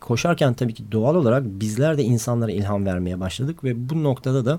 koşarken 0.00 0.54
tabii 0.54 0.74
ki 0.74 0.92
doğal 0.92 1.14
olarak 1.14 1.42
bizler 1.44 1.98
de 1.98 2.02
insanlara 2.02 2.52
ilham 2.52 2.86
vermeye 2.86 3.20
başladık 3.20 3.64
ve 3.64 3.88
bu 3.90 4.02
noktada 4.04 4.44
da 4.46 4.58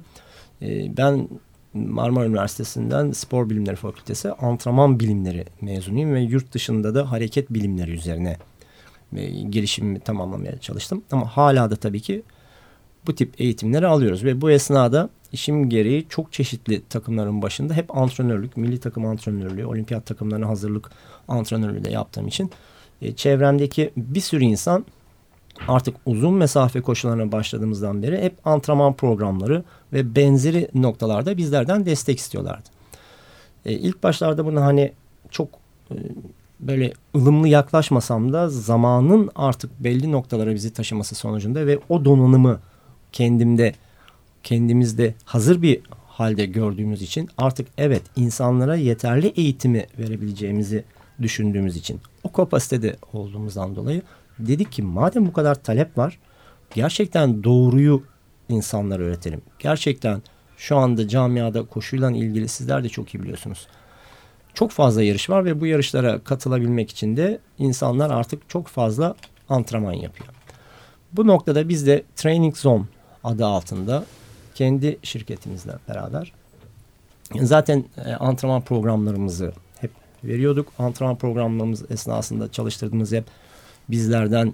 e, 0.62 0.98
ben 0.98 1.27
Marmara 1.73 2.25
Üniversitesi'nden 2.25 3.11
Spor 3.11 3.49
Bilimleri 3.49 3.75
Fakültesi 3.75 4.31
antrenman 4.31 4.99
bilimleri 4.99 5.45
mezunuyum 5.61 6.13
ve 6.13 6.21
yurt 6.21 6.53
dışında 6.53 6.95
da 6.95 7.11
hareket 7.11 7.49
bilimleri 7.49 7.91
üzerine 7.91 8.37
e, 9.15 9.29
gelişimimi 9.29 9.99
tamamlamaya 9.99 10.57
çalıştım. 10.57 11.03
Ama 11.11 11.25
hala 11.25 11.71
da 11.71 11.75
tabii 11.75 11.99
ki 11.99 12.23
bu 13.07 13.15
tip 13.15 13.41
eğitimleri 13.41 13.87
alıyoruz 13.87 14.23
ve 14.23 14.41
bu 14.41 14.51
esnada 14.51 15.09
işim 15.31 15.69
gereği 15.69 16.05
çok 16.09 16.33
çeşitli 16.33 16.81
takımların 16.89 17.41
başında 17.41 17.73
hep 17.73 17.97
antrenörlük, 17.97 18.57
milli 18.57 18.79
takım 18.79 19.05
antrenörlüğü, 19.05 19.65
olimpiyat 19.65 20.05
takımlarına 20.05 20.47
hazırlık 20.47 20.91
antrenörlüğü 21.27 21.83
de 21.83 21.91
yaptığım 21.91 22.27
için 22.27 22.51
e, 23.01 23.15
çevremdeki 23.15 23.91
bir 23.97 24.21
sürü 24.21 24.43
insan 24.43 24.85
artık 25.67 25.96
uzun 26.05 26.34
mesafe 26.34 26.81
koşularına 26.81 27.31
başladığımızdan 27.31 28.03
beri 28.03 28.22
hep 28.22 28.48
antrenman 28.48 28.93
programları 28.93 29.63
ve 29.93 30.15
benzeri 30.15 30.70
noktalarda 30.74 31.38
bizlerden 31.38 31.86
destek 31.86 32.20
istiyorlardı. 32.20 32.70
E, 33.65 33.74
ilk 33.74 34.03
başlarda 34.03 34.46
bunu 34.46 34.62
hani 34.62 34.91
çok 35.29 35.50
e, 35.91 35.96
böyle 36.60 36.93
ılımlı 37.15 37.48
yaklaşmasam 37.48 38.34
da 38.34 38.50
zamanın 38.50 39.29
artık 39.36 39.84
belli 39.84 40.12
noktalara 40.12 40.53
bizi 40.53 40.74
taşıması 40.74 41.15
sonucunda 41.15 41.67
ve 41.67 41.79
o 41.89 42.05
donanımı 42.05 42.60
kendimde 43.12 43.74
kendimizde 44.43 45.15
hazır 45.25 45.62
bir 45.62 45.81
halde 46.08 46.46
gördüğümüz 46.46 47.01
için 47.01 47.29
artık 47.38 47.67
evet 47.77 48.01
insanlara 48.15 48.75
yeterli 48.75 49.27
eğitimi 49.27 49.86
verebileceğimizi 50.00 50.84
düşündüğümüz 51.22 51.77
için 51.77 52.00
o 52.24 52.31
kapasitede 52.31 52.96
olduğumuzdan 53.13 53.75
dolayı 53.75 54.01
dedik 54.39 54.71
ki 54.71 54.83
madem 54.83 55.25
bu 55.25 55.33
kadar 55.33 55.63
talep 55.63 55.97
var 55.97 56.19
gerçekten 56.73 57.43
doğruyu 57.43 58.03
insanlara 58.50 59.03
öğretelim. 59.03 59.41
Gerçekten 59.59 60.21
şu 60.57 60.77
anda 60.77 61.07
camiada 61.07 61.63
koşuyla 61.63 62.11
ilgili 62.11 62.47
sizler 62.47 62.83
de 62.83 62.89
çok 62.89 63.15
iyi 63.15 63.23
biliyorsunuz. 63.23 63.67
Çok 64.53 64.71
fazla 64.71 65.03
yarış 65.03 65.29
var 65.29 65.45
ve 65.45 65.61
bu 65.61 65.65
yarışlara 65.65 66.19
katılabilmek 66.19 66.89
için 66.89 67.17
de 67.17 67.39
insanlar 67.57 68.09
artık 68.09 68.50
çok 68.50 68.67
fazla 68.67 69.15
antrenman 69.50 69.93
yapıyor. 69.93 70.29
Bu 71.13 71.27
noktada 71.27 71.69
biz 71.69 71.88
de 71.88 72.03
Training 72.15 72.57
Zone 72.57 72.83
adı 73.23 73.45
altında 73.45 74.05
kendi 74.55 75.00
şirketimizle 75.03 75.73
beraber 75.89 76.33
zaten 77.39 77.85
e, 78.05 78.13
antrenman 78.13 78.61
programlarımızı 78.61 79.53
hep 79.79 79.91
veriyorduk. 80.23 80.67
Antrenman 80.79 81.15
programlarımız 81.15 81.91
esnasında 81.91 82.51
çalıştırdığımız 82.51 83.11
hep 83.11 83.23
bizlerden 83.91 84.53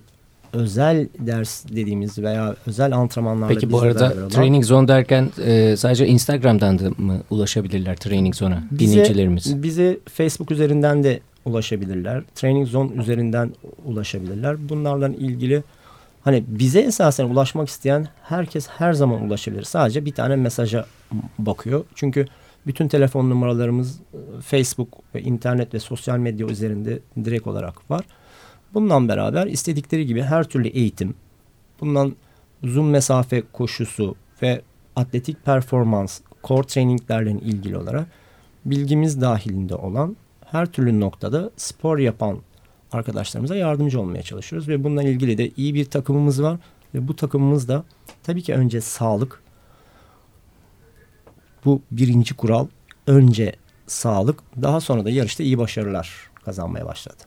özel 0.53 1.07
ders 1.19 1.65
dediğimiz 1.65 2.17
veya 2.19 2.55
özel 2.67 2.95
antrenmanlarla 2.95 3.53
Peki 3.53 3.71
bu 3.71 3.79
arada 3.79 4.13
olan- 4.13 4.29
Training 4.29 4.65
Zone 4.65 4.87
derken 4.87 5.29
e, 5.45 5.77
sadece 5.77 6.07
Instagram'dan 6.07 6.79
da 6.79 6.89
mı 6.97 7.21
ulaşabilirler 7.29 7.95
Training 7.95 8.35
Zone'a 8.35 8.63
dinleyicilerimiz? 8.79 9.63
Bize 9.63 9.97
Facebook 10.13 10.51
üzerinden 10.51 11.03
de 11.03 11.19
ulaşabilirler. 11.45 12.23
Training 12.35 12.67
Zone 12.67 13.01
üzerinden 13.01 13.53
ulaşabilirler. 13.85 14.69
Bunlarla 14.69 15.07
ilgili 15.09 15.63
hani 16.21 16.43
bize 16.47 16.79
esasen 16.79 17.25
ulaşmak 17.25 17.67
isteyen 17.69 18.07
herkes 18.23 18.67
her 18.67 18.93
zaman 18.93 19.21
ulaşabilir. 19.21 19.63
Sadece 19.63 20.05
bir 20.05 20.11
tane 20.11 20.35
mesaja 20.35 20.85
bakıyor. 21.39 21.85
Çünkü 21.95 22.25
bütün 22.67 22.87
telefon 22.87 23.29
numaralarımız 23.29 23.99
e, 24.13 24.41
Facebook 24.41 24.87
ve 25.15 25.21
internet 25.21 25.73
ve 25.73 25.79
sosyal 25.79 26.17
medya 26.17 26.47
üzerinde 26.47 26.99
direkt 27.25 27.47
olarak 27.47 27.91
var. 27.91 28.05
Bununla 28.73 29.07
beraber 29.07 29.47
istedikleri 29.47 30.05
gibi 30.05 30.21
her 30.21 30.43
türlü 30.43 30.67
eğitim, 30.67 31.15
bundan 31.79 32.15
uzun 32.63 32.85
mesafe 32.85 33.43
koşusu 33.53 34.15
ve 34.41 34.61
atletik 34.95 35.45
performans, 35.45 36.21
core 36.43 36.67
traininglerle 36.67 37.31
ilgili 37.31 37.77
olarak 37.77 38.07
bilgimiz 38.65 39.21
dahilinde 39.21 39.75
olan 39.75 40.17
her 40.45 40.65
türlü 40.65 40.99
noktada 40.99 41.51
spor 41.57 41.97
yapan 41.97 42.37
arkadaşlarımıza 42.91 43.55
yardımcı 43.55 44.01
olmaya 44.01 44.23
çalışıyoruz 44.23 44.67
ve 44.67 44.83
bununla 44.83 45.03
ilgili 45.03 45.37
de 45.37 45.51
iyi 45.57 45.73
bir 45.73 45.85
takımımız 45.85 46.43
var 46.43 46.59
ve 46.95 47.07
bu 47.07 47.15
takımımız 47.15 47.67
da 47.67 47.83
tabii 48.23 48.41
ki 48.41 48.53
önce 48.53 48.81
sağlık 48.81 49.43
bu 51.65 51.81
birinci 51.91 52.33
kural 52.35 52.67
önce 53.07 53.55
sağlık 53.87 54.39
daha 54.61 54.81
sonra 54.81 55.05
da 55.05 55.09
yarışta 55.09 55.43
iyi 55.43 55.57
başarılar 55.57 56.29
kazanmaya 56.45 56.85
başladı. 56.85 57.26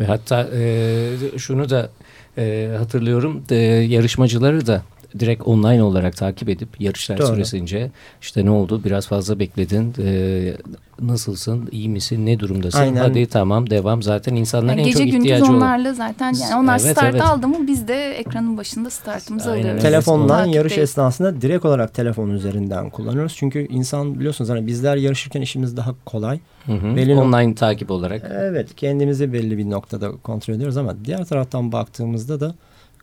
Ve 0.00 0.04
hatta 0.04 0.48
e, 0.54 1.38
şunu 1.38 1.70
da 1.70 1.90
e, 2.38 2.70
hatırlıyorum. 2.78 3.42
E, 3.50 3.56
yarışmacıları 3.64 4.66
da 4.66 4.82
direkt 5.18 5.42
online 5.42 5.82
olarak 5.82 6.16
takip 6.16 6.48
edip 6.48 6.80
yarışlar 6.80 7.18
Doğru. 7.18 7.26
süresince 7.26 7.90
işte 8.22 8.44
ne 8.44 8.50
oldu 8.50 8.84
biraz 8.84 9.06
fazla 9.06 9.38
bekledin 9.38 9.94
e, 9.98 10.52
nasılsın 11.00 11.68
iyi 11.72 11.88
misin 11.88 12.26
ne 12.26 12.38
durumdasın 12.40 12.78
Aynen. 12.78 13.00
hadi 13.00 13.26
tamam 13.26 13.70
devam 13.70 14.02
zaten 14.02 14.34
insanların 14.34 14.68
Yani 14.70 14.80
en 14.80 14.86
gece 14.86 14.98
çok 14.98 15.06
gündüz 15.06 15.20
ihtiyacı 15.24 15.44
olan. 15.44 15.56
onlarla 15.56 15.94
zaten 15.94 16.32
yani 16.40 16.54
onlar 16.62 16.80
Evet, 16.80 16.90
start 16.92 17.10
evet. 17.14 17.22
aldı 17.22 17.48
mı 17.48 17.56
biz 17.66 17.88
de 17.88 18.10
ekranın 18.18 18.56
başında 18.56 18.90
startımızı 18.90 19.50
Aynen 19.50 19.62
alıyoruz. 19.62 19.82
Telefondan 19.82 20.28
Takipteyiz. 20.28 20.56
yarış 20.56 20.78
esnasında 20.78 21.42
direkt 21.42 21.64
olarak 21.64 21.94
telefon 21.94 22.30
üzerinden 22.30 22.90
kullanıyoruz. 22.90 23.34
Çünkü 23.36 23.66
insan 23.70 24.18
biliyorsunuz 24.18 24.50
hani 24.50 24.66
bizler 24.66 24.96
yarışırken 24.96 25.40
işimiz 25.42 25.76
daha 25.76 25.94
kolay. 26.04 26.38
Hı 26.66 26.72
hı. 26.72 26.96
Belli 26.96 27.14
online 27.14 27.54
takip 27.54 27.90
olarak. 27.90 28.22
Evet 28.34 28.68
kendimizi 28.76 29.32
belli 29.32 29.58
bir 29.58 29.70
noktada 29.70 30.10
kontrol 30.22 30.54
ediyoruz 30.54 30.76
ama 30.76 30.94
diğer 31.04 31.24
taraftan 31.24 31.72
baktığımızda 31.72 32.40
da 32.40 32.54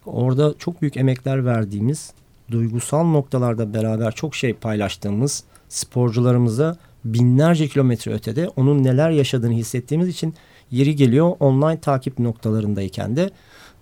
orada 0.07 0.53
çok 0.59 0.81
büyük 0.81 0.97
emekler 0.97 1.45
verdiğimiz, 1.45 2.13
duygusal 2.51 3.03
noktalarda 3.03 3.73
beraber 3.73 4.11
çok 4.11 4.35
şey 4.35 4.53
paylaştığımız 4.53 5.43
sporcularımıza 5.69 6.77
binlerce 7.05 7.67
kilometre 7.67 8.11
ötede 8.13 8.49
onun 8.55 8.83
neler 8.83 9.09
yaşadığını 9.09 9.53
hissettiğimiz 9.53 10.07
için 10.07 10.33
yeri 10.71 10.95
geliyor 10.95 11.35
online 11.39 11.79
takip 11.79 12.19
noktalarındayken 12.19 13.15
de 13.15 13.29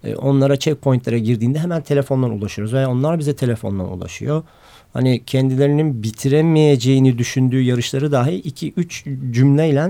e, 0.04 0.16
onlara 0.16 0.60
checkpointlere 0.60 1.20
girdiğinde 1.20 1.60
hemen 1.60 1.82
telefondan 1.82 2.32
ulaşıyoruz 2.32 2.74
veya 2.74 2.90
onlar 2.90 3.20
bize 3.20 3.36
telefondan 3.36 3.92
ulaşıyor. 3.92 4.44
Hani 4.94 5.24
kendilerinin 5.26 6.04
bitiremeyeceğini 6.04 7.18
düşündüğü 7.18 7.62
yarışları 7.62 8.12
dahi 8.12 8.42
2-3 8.42 9.32
cümleyle 9.32 9.90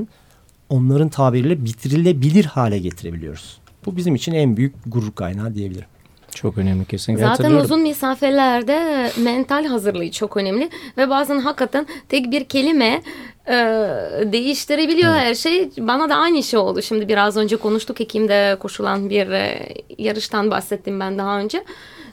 onların 0.69 1.09
tabiriyle 1.09 1.65
bitirilebilir 1.65 2.45
hale 2.45 2.79
getirebiliyoruz. 2.79 3.57
Bu 3.85 3.97
bizim 3.97 4.15
için 4.15 4.31
en 4.33 4.57
büyük 4.57 4.75
gurur 4.85 5.11
kaynağı 5.11 5.55
diyebilirim. 5.55 5.94
Çok 6.35 6.57
önemli 6.57 6.85
kesinlikle 6.85 7.25
Zaten 7.25 7.51
uzun 7.51 7.81
mesafelerde 7.81 9.11
mental 9.17 9.65
hazırlığı 9.65 10.11
çok 10.11 10.37
önemli 10.37 10.69
ve 10.97 11.09
bazen 11.09 11.39
hakikaten 11.39 11.87
tek 12.09 12.31
bir 12.31 12.43
kelime 12.43 13.01
e, 13.47 13.53
değiştirebiliyor 14.23 15.13
her 15.13 15.35
şey. 15.35 15.69
Bana 15.77 16.09
da 16.09 16.15
aynı 16.15 16.43
şey 16.43 16.59
oldu. 16.59 16.81
Şimdi 16.81 17.07
biraz 17.07 17.37
önce 17.37 17.57
konuştuk 17.57 18.01
Ekim'de 18.01 18.57
koşulan 18.59 19.09
bir 19.09 19.27
e, 19.29 19.69
yarıştan 19.97 20.51
bahsettim 20.51 20.99
ben 20.99 21.17
daha 21.17 21.39
önce. 21.39 21.63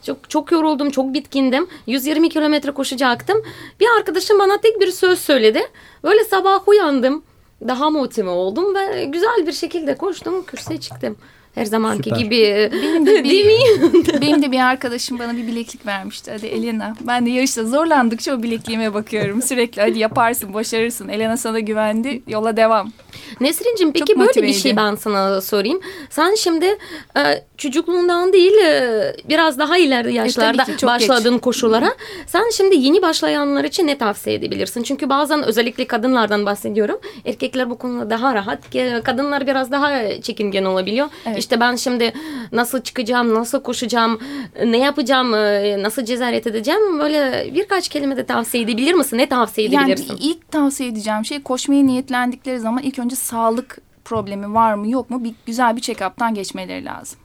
Çok 0.03 0.31
çok 0.31 0.53
yoruldum, 0.53 0.91
çok 0.91 1.15
bitkindim. 1.15 1.67
120 1.87 2.29
kilometre 2.29 2.71
koşacaktım. 2.71 3.43
Bir 3.81 3.87
arkadaşım 3.99 4.39
bana 4.39 4.61
tek 4.61 4.81
bir 4.81 4.91
söz 4.91 5.19
söyledi. 5.19 5.61
Böyle 6.05 6.25
sabah 6.25 6.69
uyandım. 6.69 7.23
Daha 7.69 7.91
motive 7.91 8.31
oldum 8.31 8.75
ve 8.75 9.05
güzel 9.05 9.47
bir 9.47 9.53
şekilde 9.53 9.95
koştum, 9.95 10.45
kürsüye 10.45 10.81
çıktım. 10.81 11.17
Her 11.55 11.65
zamanki 11.65 12.03
Süper. 12.03 12.17
gibi. 12.21 12.71
Benim 12.73 13.07
de 13.07 13.25
Değil 13.25 13.47
bir, 13.47 14.21
benim 14.21 14.43
de 14.43 14.53
bir 14.53 14.61
arkadaşım 14.61 15.19
bana 15.19 15.37
bir 15.37 15.47
bileklik 15.47 15.87
vermişti. 15.87 16.31
Hadi 16.31 16.47
Elena. 16.47 16.95
Ben 17.01 17.27
de 17.27 17.31
yarışta 17.31 17.65
zorlandıkça 17.65 18.35
o 18.35 18.43
bilekliğime 18.43 18.95
bakıyorum. 18.95 19.43
Sürekli 19.43 19.83
hadi 19.83 19.99
yaparsın, 19.99 20.55
başarırsın. 20.55 21.09
Elena 21.09 21.37
sana 21.37 21.61
güvendi. 21.61 22.23
Yola 22.27 22.57
devam. 22.57 22.93
Nesrin'cim 23.41 23.93
peki 23.93 24.15
Çok 24.15 24.19
böyle 24.19 24.43
bir 24.47 24.53
şey 24.55 24.77
ben 24.77 24.95
sana 24.95 25.41
sorayım. 25.41 25.81
Sen 26.11 26.35
şimdi 26.35 26.79
e, 27.17 27.45
çocukluğundan 27.63 28.33
değil 28.33 28.53
e, 28.53 29.17
biraz 29.29 29.59
daha 29.59 29.79
ileride 29.79 30.13
yaşlarda 30.13 30.65
ki, 30.65 30.77
çok 30.77 30.91
başladığın 30.91 31.39
koşullara. 31.39 31.95
Sen 32.27 32.51
şimdi 32.53 32.77
yeni 32.77 33.03
başlayanlar 33.03 33.65
için 33.65 33.87
ne 33.87 33.99
tavsiye 33.99 34.37
edebilirsin? 34.37 34.83
Çünkü 34.83 35.09
bazen 35.09 35.43
özellikle 35.43 35.87
kadınlardan 35.87 36.47
bahsediyorum. 36.47 37.01
Erkekler 37.25 37.71
bu 37.71 37.79
konuda 37.79 38.11
daha 38.11 38.35
rahat. 38.35 38.59
Kadınlar 39.05 39.47
biraz 39.47 39.71
daha 39.71 40.21
çekingen 40.23 40.65
olabiliyor. 40.65 41.09
Evet. 41.27 41.39
İşte 41.39 41.61
ben 41.61 41.77
şimdi 41.77 42.13
nasıl 42.53 42.81
çıkacağım, 42.81 43.35
nasıl 43.35 43.63
koşacağım, 43.63 44.21
ne 44.67 44.79
yapacağım, 44.79 45.35
e, 45.35 45.83
nasıl 45.83 46.05
cesaret 46.05 46.47
edeceğim? 46.47 46.99
Böyle 46.99 47.51
birkaç 47.55 47.89
kelime 47.89 48.17
de 48.17 48.27
tavsiye 48.27 48.63
edebilir 48.65 48.95
misin? 48.95 49.19
Ne 49.19 49.29
tavsiye 49.29 49.69
Yani 49.69 49.93
edebilirsin? 49.93 50.17
ilk 50.21 50.51
tavsiye 50.53 50.89
edeceğim 50.89 51.25
şey 51.25 51.43
koşmaya 51.43 51.83
niyetlendikleri 51.83 52.61
zaman 52.61 52.83
ilk 52.83 52.99
önce 52.99 53.17
sağlık 53.17 53.79
problemi 54.05 54.55
var 54.55 54.75
mı 54.75 54.91
yok 54.91 55.11
mu 55.11 55.25
bir 55.25 55.35
güzel 55.47 55.77
bir 55.77 55.81
check-up'tan 55.83 56.35
geçmeleri 56.35 56.85
lazım. 56.85 57.19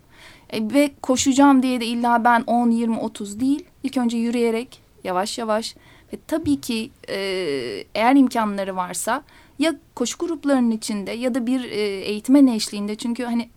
E, 0.49 0.73
ve 0.73 0.91
koşacağım 1.01 1.63
diye 1.63 1.81
de 1.81 1.85
illa 1.85 2.23
ben 2.23 2.43
10, 2.47 2.71
20, 2.71 2.97
30 2.97 3.39
değil. 3.39 3.65
İlk 3.83 3.97
önce 3.97 4.17
yürüyerek 4.17 4.81
yavaş 5.03 5.37
yavaş 5.37 5.75
ve 6.13 6.17
tabii 6.27 6.61
ki 6.61 6.91
e, 7.09 7.17
eğer 7.95 8.15
imkanları 8.15 8.75
varsa 8.75 9.23
ya 9.59 9.75
koşu 9.95 10.17
gruplarının 10.17 10.71
içinde 10.71 11.11
ya 11.11 11.35
da 11.35 11.47
bir 11.47 11.63
e, 11.63 11.79
eğitmen 11.81 12.47
eşliğinde 12.47 12.95
çünkü 12.95 13.23
hani 13.23 13.49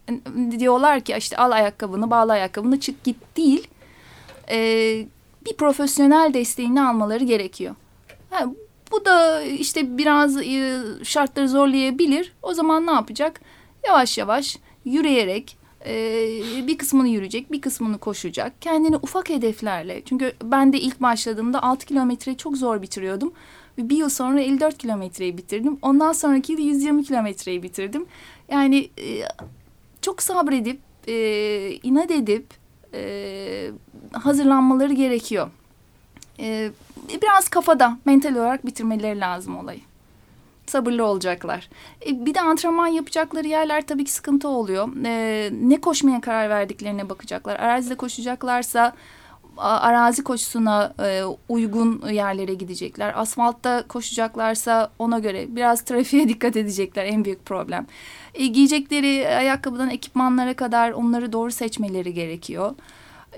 diyorlar 0.59 1.00
ki 1.00 1.14
işte 1.18 1.37
al 1.37 1.50
ayakkabını 1.50 2.11
bağla 2.11 2.32
ayakkabını 2.32 2.80
çık 2.80 3.04
git 3.04 3.16
değil 3.37 3.68
e, 4.50 4.59
bir 5.47 5.56
profesyonel 5.56 6.35
desteğini 6.35 6.82
almaları 6.82 7.25
gerekiyor. 7.25 7.75
Ha, 8.30 8.47
bu 8.92 9.04
da 9.04 9.42
işte 9.42 9.99
biraz 9.99 10.37
e, 10.37 10.78
şartları 11.02 11.49
zorlayabilir. 11.49 12.32
O 12.42 12.54
zaman 12.54 12.87
ne 12.87 12.90
yapacak? 12.92 13.40
Yavaş 13.87 14.18
yavaş 14.18 14.59
yürüyerek 14.85 15.60
e, 15.87 16.66
bir 16.66 16.78
kısmını 16.78 17.08
yürüyecek, 17.08 17.52
bir 17.52 17.60
kısmını 17.60 17.99
koşacak. 17.99 18.62
Kendini 18.62 18.96
ufak 18.96 19.28
hedeflerle. 19.28 20.02
Çünkü 20.04 20.32
ben 20.42 20.72
de 20.72 20.80
ilk 20.80 21.02
başladığımda 21.02 21.62
6 21.62 21.87
kilometreyi 21.87 22.37
çok 22.37 22.56
zor 22.56 22.82
bitiriyordum. 22.82 23.32
Bir 23.78 23.96
yıl 23.96 24.08
sonra 24.08 24.40
54 24.40 24.78
kilometreyi 24.78 25.38
bitirdim. 25.38 25.78
Ondan 25.82 26.12
sonraki 26.12 26.52
yıl 26.52 26.58
120 26.58 27.04
kilometreyi 27.04 27.62
bitirdim. 27.62 28.06
Yani 28.49 28.90
e, 28.99 29.22
çok 30.02 30.22
sabredip, 30.22 30.80
e, 31.08 31.14
inat 31.82 32.10
edip 32.10 32.46
e, 32.94 33.70
hazırlanmaları 34.12 34.92
gerekiyor. 34.92 35.50
E, 36.40 36.70
biraz 37.22 37.49
kafada, 37.49 37.99
mental 38.04 38.34
olarak 38.34 38.66
bitirmeleri 38.66 39.20
lazım 39.20 39.56
olayı. 39.56 39.80
Sabırlı 40.71 41.05
olacaklar. 41.05 41.69
E, 42.07 42.27
bir 42.27 42.35
de 42.35 42.41
antrenman 42.41 42.87
yapacakları 42.87 43.49
yerler 43.49 43.87
tabii 43.87 44.05
ki 44.05 44.12
sıkıntı 44.12 44.49
oluyor. 44.49 44.89
E, 45.05 45.50
ne 45.53 45.81
koşmaya 45.81 46.21
karar 46.21 46.50
verdiklerine 46.50 47.09
bakacaklar. 47.09 47.57
Arazide 47.57 47.95
koşacaklarsa 47.95 48.93
arazi 49.57 50.25
koşusuna 50.25 50.95
e, 51.05 51.23
uygun 51.49 52.03
yerlere 52.12 52.55
gidecekler. 52.55 53.21
Asfaltta 53.21 53.85
koşacaklarsa 53.89 54.91
ona 54.99 55.19
göre 55.19 55.57
biraz 55.57 55.83
trafiğe 55.85 56.29
dikkat 56.29 56.57
edecekler 56.57 57.05
en 57.05 57.25
büyük 57.25 57.47
problem. 57.47 57.87
E, 58.35 58.47
giyecekleri 58.47 59.29
ayakkabıdan 59.29 59.91
ekipmanlara 59.91 60.55
kadar 60.55 60.91
onları 60.91 61.33
doğru 61.33 61.50
seçmeleri 61.50 62.15
gerekiyor. 62.15 62.75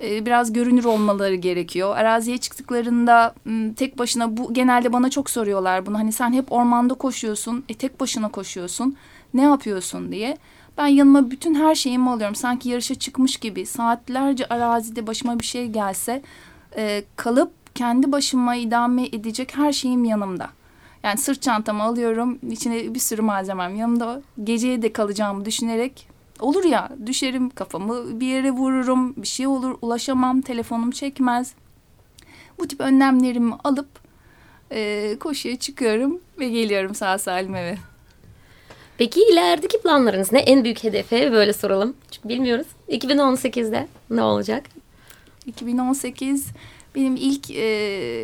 E, 0.02 0.26
biraz 0.26 0.52
görünür 0.52 0.84
olmaları 0.84 1.34
gerekiyor. 1.34 1.96
Araziye 1.96 2.38
çıktıklarında 2.38 3.34
tek 3.76 3.98
başına 3.98 4.36
bu 4.36 4.54
genelde 4.54 4.92
bana 4.92 5.10
çok 5.10 5.30
soruyorlar 5.30 5.86
bunu. 5.86 5.98
Hani 5.98 6.12
sen 6.12 6.32
hep 6.32 6.52
ormanda 6.52 6.94
koşuyorsun, 6.94 7.64
e, 7.68 7.74
tek 7.74 8.00
başına 8.00 8.28
koşuyorsun. 8.28 8.96
Ne 9.34 9.42
yapıyorsun 9.42 10.12
diye. 10.12 10.38
Ben 10.78 10.86
yanıma 10.86 11.30
bütün 11.30 11.54
her 11.54 11.74
şeyimi 11.74 12.10
alıyorum. 12.10 12.34
Sanki 12.34 12.68
yarışa 12.68 12.94
çıkmış 12.94 13.36
gibi 13.36 13.66
saatlerce 13.66 14.46
arazide 14.46 15.06
başıma 15.06 15.40
bir 15.40 15.44
şey 15.44 15.68
gelse 15.68 16.22
e, 16.76 17.04
kalıp 17.16 17.52
kendi 17.74 18.12
başıma 18.12 18.56
idame 18.56 19.06
edecek 19.06 19.56
her 19.56 19.72
şeyim 19.72 20.04
yanımda. 20.04 20.48
Yani 21.02 21.18
sırt 21.18 21.42
çantamı 21.42 21.82
alıyorum. 21.82 22.38
içine 22.50 22.94
bir 22.94 22.98
sürü 22.98 23.22
malzemem 23.22 23.76
yanımda. 23.76 24.22
Geceye 24.44 24.82
de 24.82 24.92
kalacağımı 24.92 25.44
düşünerek 25.44 26.11
olur 26.42 26.64
ya 26.64 26.88
düşerim 27.06 27.50
kafamı 27.50 28.20
bir 28.20 28.26
yere 28.26 28.50
vururum. 28.50 29.14
Bir 29.16 29.26
şey 29.28 29.46
olur 29.46 29.78
ulaşamam. 29.82 30.40
Telefonum 30.40 30.90
çekmez. 30.90 31.54
Bu 32.58 32.68
tip 32.68 32.80
önlemlerimi 32.80 33.54
alıp 33.64 33.88
e, 34.72 35.16
koşuya 35.20 35.56
çıkıyorum 35.56 36.20
ve 36.38 36.48
geliyorum 36.48 36.94
sağ 36.94 37.18
salim 37.18 37.54
eve. 37.54 37.76
Peki 38.98 39.20
ilerideki 39.32 39.80
planlarınız 39.82 40.32
ne? 40.32 40.38
En 40.38 40.64
büyük 40.64 40.84
hedefi 40.84 41.32
böyle 41.32 41.52
soralım. 41.52 41.94
Çünkü 42.10 42.28
bilmiyoruz. 42.28 42.66
2018'de 42.88 43.88
ne 44.10 44.22
olacak? 44.22 44.64
2018 45.46 46.46
benim 46.94 47.16
ilk 47.16 47.50
e, 47.50 47.62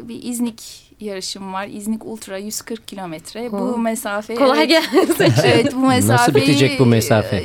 bir 0.09 0.23
İznik 0.23 0.89
yarışım 1.01 1.53
var. 1.53 1.69
İznik 1.73 2.07
Ultra 2.07 2.39
140 2.39 2.89
kilometre. 2.89 3.53
Bu 3.53 3.79
mesafe 3.79 4.35
Kolay 4.35 4.59
evet, 4.59 4.69
gelsin. 4.69 5.33
evet 5.45 5.75
bu 5.75 5.87
mesafe 5.87 6.35
bitecek 6.35 6.81
bu 6.81 6.87
mesafe? 6.87 7.45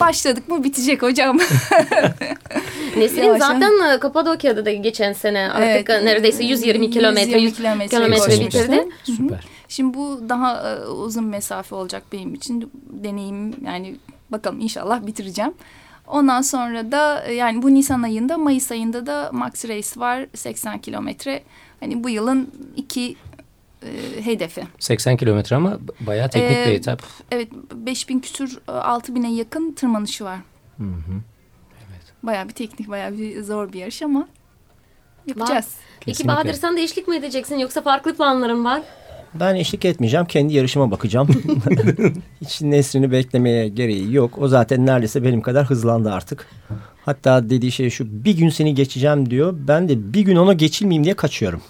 Başladık 0.00 0.48
mı 0.48 0.64
bitecek 0.64 1.02
hocam. 1.02 1.38
Nesrin 2.96 3.38
zaten 3.38 3.94
e, 3.94 3.98
Kapadokya'da 3.98 4.64
da 4.64 4.72
geçen 4.72 5.12
sene 5.12 5.50
artık 5.52 5.90
Evet. 5.90 6.04
neredeyse 6.04 6.44
120 6.44 6.90
kilometre 6.90 7.38
120 7.38 7.82
100 7.82 7.90
kilometre 7.90 8.40
bitirdi. 8.46 8.88
Süper. 9.04 9.44
Şimdi 9.68 9.94
bu 9.94 10.20
daha 10.28 10.70
e, 10.70 10.86
uzun 10.86 11.24
mesafe 11.24 11.74
olacak 11.74 12.02
benim 12.12 12.34
için. 12.34 12.70
Deneyim 12.90 13.64
yani 13.66 13.96
bakalım 14.30 14.60
inşallah 14.60 15.06
bitireceğim. 15.06 15.52
Ondan 16.06 16.42
sonra 16.42 16.92
da 16.92 17.24
e, 17.24 17.34
yani 17.34 17.62
bu 17.62 17.74
Nisan 17.74 18.02
ayında 18.02 18.38
Mayıs 18.38 18.70
ayında 18.72 19.06
da 19.06 19.30
Max 19.32 19.64
Race 19.64 20.00
var 20.00 20.26
80 20.34 20.78
kilometre. 20.78 21.42
Hani 21.80 22.04
bu 22.04 22.10
yılın 22.10 22.50
iki 22.76 23.16
e, 23.84 24.26
hedefi. 24.26 24.62
80 24.78 25.16
kilometre 25.16 25.56
ama 25.56 25.78
bayağı 26.00 26.30
teknik 26.30 26.56
Ee, 26.56 26.66
bir 26.66 26.72
etap. 26.72 27.02
Evet 27.30 27.48
5000 27.74 28.18
küsür 28.20 28.58
e, 28.68 28.72
6000'e 28.72 29.34
yakın 29.34 29.72
tırmanışı 29.72 30.24
var. 30.24 30.38
Hı 30.78 30.84
hı. 30.84 31.20
Bayağı 32.22 32.48
bir 32.48 32.52
teknik 32.52 32.88
bayağı 32.88 33.18
bir 33.18 33.42
zor 33.42 33.72
bir 33.72 33.78
yarış 33.78 34.02
ama 34.02 34.28
yapacağız. 35.26 35.68
Peki 36.00 36.06
Kesinlikle. 36.06 36.34
Bahadır 36.34 36.52
sen 36.52 36.76
de 36.76 36.82
eşlik 36.82 37.08
mi 37.08 37.16
edeceksin 37.16 37.58
yoksa 37.58 37.82
farklı 37.82 38.16
planların 38.16 38.64
var? 38.64 38.82
Ben 39.34 39.54
eşlik 39.54 39.84
etmeyeceğim. 39.84 40.26
Kendi 40.26 40.54
yarışıma 40.54 40.90
bakacağım. 40.90 41.28
Hiç 42.40 42.62
Nesrin'i 42.62 43.12
beklemeye 43.12 43.68
gereği 43.68 44.14
yok. 44.14 44.38
O 44.38 44.48
zaten 44.48 44.86
neredeyse 44.86 45.22
benim 45.24 45.40
kadar 45.40 45.70
hızlandı 45.70 46.12
artık. 46.12 46.46
Hatta 47.04 47.50
dediği 47.50 47.72
şey 47.72 47.90
şu 47.90 48.24
bir 48.24 48.36
gün 48.36 48.48
seni 48.48 48.74
geçeceğim 48.74 49.30
diyor. 49.30 49.54
Ben 49.58 49.88
de 49.88 50.14
bir 50.14 50.20
gün 50.20 50.36
ona 50.36 50.52
geçilmeyeyim 50.52 51.04
diye 51.04 51.14
kaçıyorum. 51.14 51.62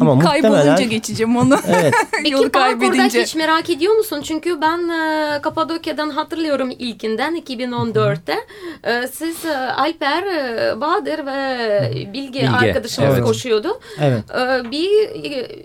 Ama 0.00 0.18
Kaybolunca 0.22 0.58
muhtemelen 0.58 0.90
geçeceğim 0.90 1.36
onu. 1.36 1.58
evet 1.68 1.94
Peki 2.12 2.32
Yolu 2.32 2.50
parkurda 2.50 3.02
hiç 3.04 3.34
merak 3.34 3.70
ediyor 3.70 3.94
musun? 3.94 4.20
Çünkü 4.24 4.60
ben 4.60 4.88
e, 4.88 5.40
Kapadokya'dan 5.42 6.10
hatırlıyorum 6.10 6.70
ilkinden 6.78 7.36
2014'te. 7.42 8.34
E, 8.84 9.08
siz 9.08 9.44
e, 9.44 9.56
Alper, 9.56 10.22
e, 10.22 10.80
Bahadır 10.80 11.26
ve 11.26 11.90
Bilge, 11.94 12.12
Bilge, 12.12 12.48
arkadaşımız 12.48 13.14
evet. 13.14 13.24
koşuyordu. 13.24 13.80
evet. 14.00 14.22
E, 14.30 14.70
bir 14.70 14.90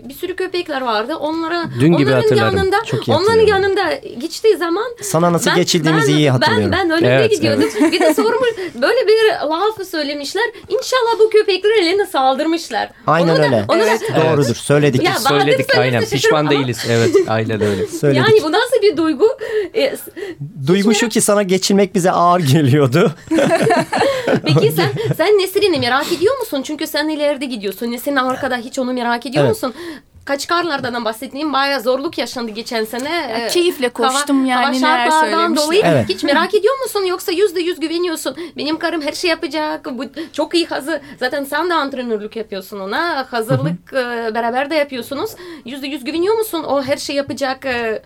bir 0.08 0.14
sürü 0.14 0.36
köpekler 0.36 0.80
vardı. 0.80 1.16
Onlara 1.16 1.64
Dün 1.80 1.96
gibi 1.96 2.10
onların 2.10 2.36
yanında 2.36 2.84
Çok 2.84 3.08
iyi 3.08 3.12
onların 3.16 3.46
yanında 3.46 3.92
geçtiği 4.18 4.56
zaman 4.56 4.96
Sana 5.02 5.32
nasıl 5.32 5.50
ben- 5.50 5.56
geçildiğimizi 5.56 6.12
ben- 6.12 6.16
iyi 6.18 6.30
hatırlıyorum. 6.30 6.72
Ben, 6.72 6.90
ben 6.90 6.90
önümde 6.90 7.14
Evet, 7.14 7.30
gidiyordum. 7.30 7.68
Bir 7.92 8.00
de 8.00 8.14
sormuş 8.14 8.48
böyle 8.74 9.06
bir 9.06 9.48
laf 9.48 9.88
söylemişler. 9.90 10.44
İnşallah 10.68 11.18
bu 11.20 11.30
köpekler 11.30 11.82
eline 11.82 12.06
saldırmışlar. 12.06 12.90
Aynen 13.06 13.28
Onu 13.28 13.38
da- 13.38 13.42
öyle. 13.42 13.64
Onu 13.68 13.80
da- 13.80 14.24
Doğrudur. 14.24 14.54
Söyledik. 14.54 15.02
Ya, 15.02 15.14
Söyledik 15.14 15.78
aynen. 15.78 16.04
Pişman 16.04 16.40
ama- 16.40 16.50
değiliz. 16.50 16.78
Evet 16.90 17.14
aynen 17.28 17.60
öyle. 17.60 17.86
Söyledik. 17.86 18.22
Yani 18.28 18.42
bu 18.42 18.52
nasıl 18.52 18.82
bir 18.82 18.96
duygu? 18.96 19.28
E, 19.74 19.96
Duygu 20.66 20.94
şu 20.94 21.08
ki 21.08 21.20
sana 21.20 21.42
geçilmek 21.42 21.94
bize 21.94 22.10
ağır 22.10 22.40
geliyordu. 22.40 23.12
Peki 24.44 24.72
sen 24.72 24.88
sen 25.16 25.38
Nesrin'i 25.38 25.78
merak 25.80 26.12
ediyor 26.12 26.38
musun? 26.38 26.62
Çünkü 26.62 26.86
sen 26.86 27.08
ileride 27.08 27.44
gidiyorsun. 27.46 27.92
Nesrin 27.92 28.16
arkada 28.16 28.56
hiç 28.56 28.78
onu 28.78 28.92
merak 28.92 29.26
ediyor 29.26 29.44
Evet. 29.44 29.54
musun? 29.54 29.74
Kaç 30.28 30.46
karlardan 30.46 31.04
bahsettiğim 31.04 31.52
bayağı 31.52 31.80
zorluk 31.80 32.18
yaşandı 32.18 32.50
geçen 32.50 32.84
sene. 32.84 33.10
Ya, 33.10 33.38
Ee, 33.38 33.48
keyifle 33.48 33.88
koştum 33.88 34.46
yani, 34.46 34.64
hava 34.64 34.70
neler 34.70 35.10
söylemişler. 35.10 35.56
dolayı 35.56 35.82
Evet. 35.84 36.08
hiç 36.08 36.24
merak 36.24 36.54
ediyor 36.54 36.78
musun? 36.82 37.02
Yoksa 37.08 37.32
yüzde 37.32 37.60
yüz 37.60 37.80
güveniyorsun. 37.80 38.36
Benim 38.56 38.78
karım 38.78 39.02
her 39.02 39.12
şey 39.12 39.30
yapacak. 39.30 39.98
Bu 39.98 40.04
çok 40.32 40.54
iyi 40.54 40.66
hazır. 40.66 41.00
Zaten 41.20 41.44
sen 41.44 41.70
de 41.70 41.74
antrenörlük 41.74 42.36
yapıyorsun 42.36 42.80
ona. 42.80 43.26
Hazırlık 43.32 43.92
e, 43.92 44.34
beraber 44.34 44.70
de 44.70 44.74
yapıyorsunuz. 44.74 45.30
Yüzde 45.64 45.86
yüz 45.86 46.04
güveniyor 46.04 46.34
musun? 46.34 46.62
O 46.64 46.82
her 46.82 46.96
şey 46.96 47.16
yapacak. 47.16 47.66
e, 47.66 48.02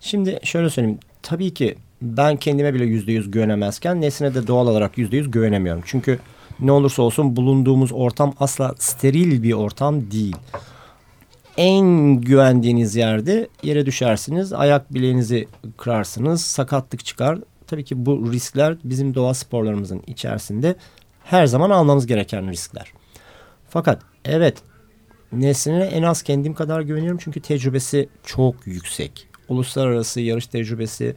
Şimdi 0.00 0.40
şöyle 0.44 0.70
söyleyeyim. 0.70 0.98
Tabii 1.22 1.54
ki 1.54 1.76
ben 2.02 2.36
kendime 2.36 2.74
bile 2.74 2.84
yüzde 2.84 3.12
yüz 3.12 3.30
güvenemezken 3.30 4.00
Nesrin'e 4.00 4.34
de 4.34 4.46
doğal 4.46 4.66
olarak 4.66 4.98
yüzde 4.98 5.16
yüz 5.16 5.30
güvenemiyorum. 5.30 5.82
Çünkü 5.86 6.18
ne 6.60 6.72
olursa 6.72 7.02
olsun 7.02 7.36
bulunduğumuz 7.36 7.92
ortam 7.92 8.34
asla 8.40 8.74
steril 8.78 9.42
bir 9.42 9.52
ortam 9.52 10.10
değil. 10.10 10.36
En 11.60 12.20
güvendiğiniz 12.20 12.96
yerde 12.96 13.48
yere 13.62 13.86
düşersiniz, 13.86 14.52
ayak 14.52 14.94
bileğinizi 14.94 15.48
kırarsınız, 15.76 16.40
sakatlık 16.44 17.04
çıkar. 17.04 17.38
Tabii 17.66 17.84
ki 17.84 18.06
bu 18.06 18.32
riskler 18.32 18.76
bizim 18.84 19.14
doğa 19.14 19.34
sporlarımızın 19.34 20.02
içerisinde 20.06 20.74
her 21.24 21.46
zaman 21.46 21.70
almamız 21.70 22.06
gereken 22.06 22.50
riskler. 22.50 22.92
Fakat 23.68 24.02
evet 24.24 24.58
Nesrin'e 25.32 25.84
en 25.84 26.02
az 26.02 26.22
kendim 26.22 26.54
kadar 26.54 26.80
güveniyorum 26.80 27.18
çünkü 27.22 27.40
tecrübesi 27.40 28.08
çok 28.26 28.66
yüksek. 28.66 29.28
Uluslararası 29.48 30.20
yarış 30.20 30.46
tecrübesi, 30.46 31.16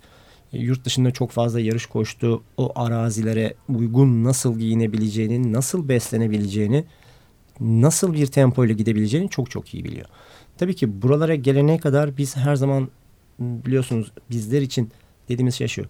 yurt 0.51 0.85
dışında 0.85 1.11
çok 1.11 1.31
fazla 1.31 1.59
yarış 1.59 1.85
koştu. 1.85 2.43
O 2.57 2.71
arazilere 2.75 3.53
uygun 3.69 4.23
nasıl 4.23 4.59
giyinebileceğini, 4.59 5.53
nasıl 5.53 5.89
beslenebileceğini, 5.89 6.85
nasıl 7.63 8.13
bir 8.13 8.27
tempo 8.27 8.65
ile 8.65 8.73
gidebileceğini 8.73 9.29
çok 9.29 9.51
çok 9.51 9.73
iyi 9.73 9.85
biliyor. 9.85 10.05
Tabii 10.57 10.75
ki 10.75 11.01
buralara 11.01 11.35
gelene 11.35 11.77
kadar 11.77 12.17
biz 12.17 12.35
her 12.37 12.55
zaman 12.55 12.89
biliyorsunuz 13.39 14.11
bizler 14.29 14.61
için 14.61 14.91
dediğimiz 15.29 15.55
şey 15.55 15.67
şu. 15.67 15.85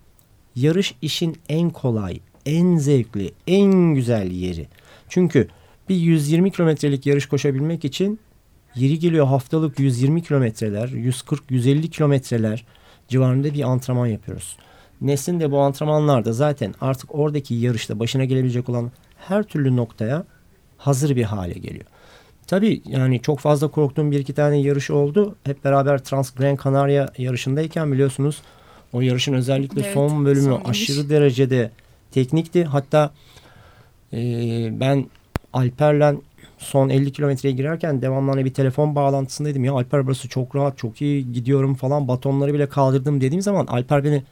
Yarış 0.55 0.95
işin 1.01 1.37
en 1.49 1.69
kolay, 1.69 2.19
en 2.45 2.77
zevkli, 2.77 3.31
en 3.47 3.95
güzel 3.95 4.31
yeri. 4.31 4.67
Çünkü 5.09 5.47
bir 5.89 5.95
120 5.95 6.51
kilometrelik 6.51 7.05
yarış 7.05 7.25
koşabilmek 7.25 7.85
için 7.85 8.19
yeri 8.75 8.99
geliyor 8.99 9.27
haftalık 9.27 9.79
120 9.79 10.23
kilometreler, 10.23 10.87
140-150 10.87 11.89
kilometreler 11.89 12.65
civarında 13.07 13.53
bir 13.53 13.61
antrenman 13.61 14.07
yapıyoruz. 14.07 14.57
Neslin 15.01 15.39
de 15.39 15.51
bu 15.51 15.59
antrenmanlarda 15.59 16.33
zaten 16.33 16.73
artık 16.81 17.15
oradaki 17.15 17.55
yarışta 17.55 17.99
başına 17.99 18.25
gelebilecek 18.25 18.69
olan 18.69 18.91
her 19.17 19.43
türlü 19.43 19.75
noktaya 19.75 20.25
hazır 20.83 21.15
bir 21.15 21.23
hale 21.23 21.53
geliyor. 21.53 21.85
Tabii 22.47 22.81
yani 22.85 23.21
çok 23.21 23.39
fazla 23.39 23.67
korktuğum 23.67 24.11
bir 24.11 24.19
iki 24.19 24.33
tane 24.33 24.57
yarış 24.57 24.91
oldu. 24.91 25.35
Hep 25.43 25.63
beraber 25.63 26.03
Trans 26.03 26.31
Gran 26.31 26.57
Canaria 26.63 27.07
yarışındayken 27.17 27.91
biliyorsunuz 27.91 28.41
o 28.93 29.01
yarışın 29.01 29.33
özellikle 29.33 29.81
Evet, 29.81 29.93
son 29.93 30.25
bölümü 30.25 30.43
son 30.43 30.61
aşırı 30.69 31.09
derecede 31.09 31.71
teknikti. 32.11 32.63
Hatta 32.63 33.11
e, 34.13 34.19
ben 34.79 35.05
Alper'le 35.53 36.15
son 36.57 36.89
50 36.89 37.11
kilometreye 37.11 37.55
girerken 37.55 38.01
devamlı 38.01 38.31
hani 38.31 38.45
bir 38.45 38.53
telefon 38.53 38.95
bağlantısındaydım. 38.95 39.65
Ya 39.65 39.73
Alper 39.73 40.05
burası 40.07 40.29
çok 40.29 40.55
rahat, 40.55 40.77
çok 40.77 41.01
iyi 41.01 41.33
gidiyorum 41.33 41.75
falan. 41.75 42.07
Batonları 42.07 42.53
bile 42.53 42.69
kaldırdım 42.69 43.21
dediğim 43.21 43.41
zaman 43.41 43.65
Alper 43.65 44.03
beni 44.03 44.23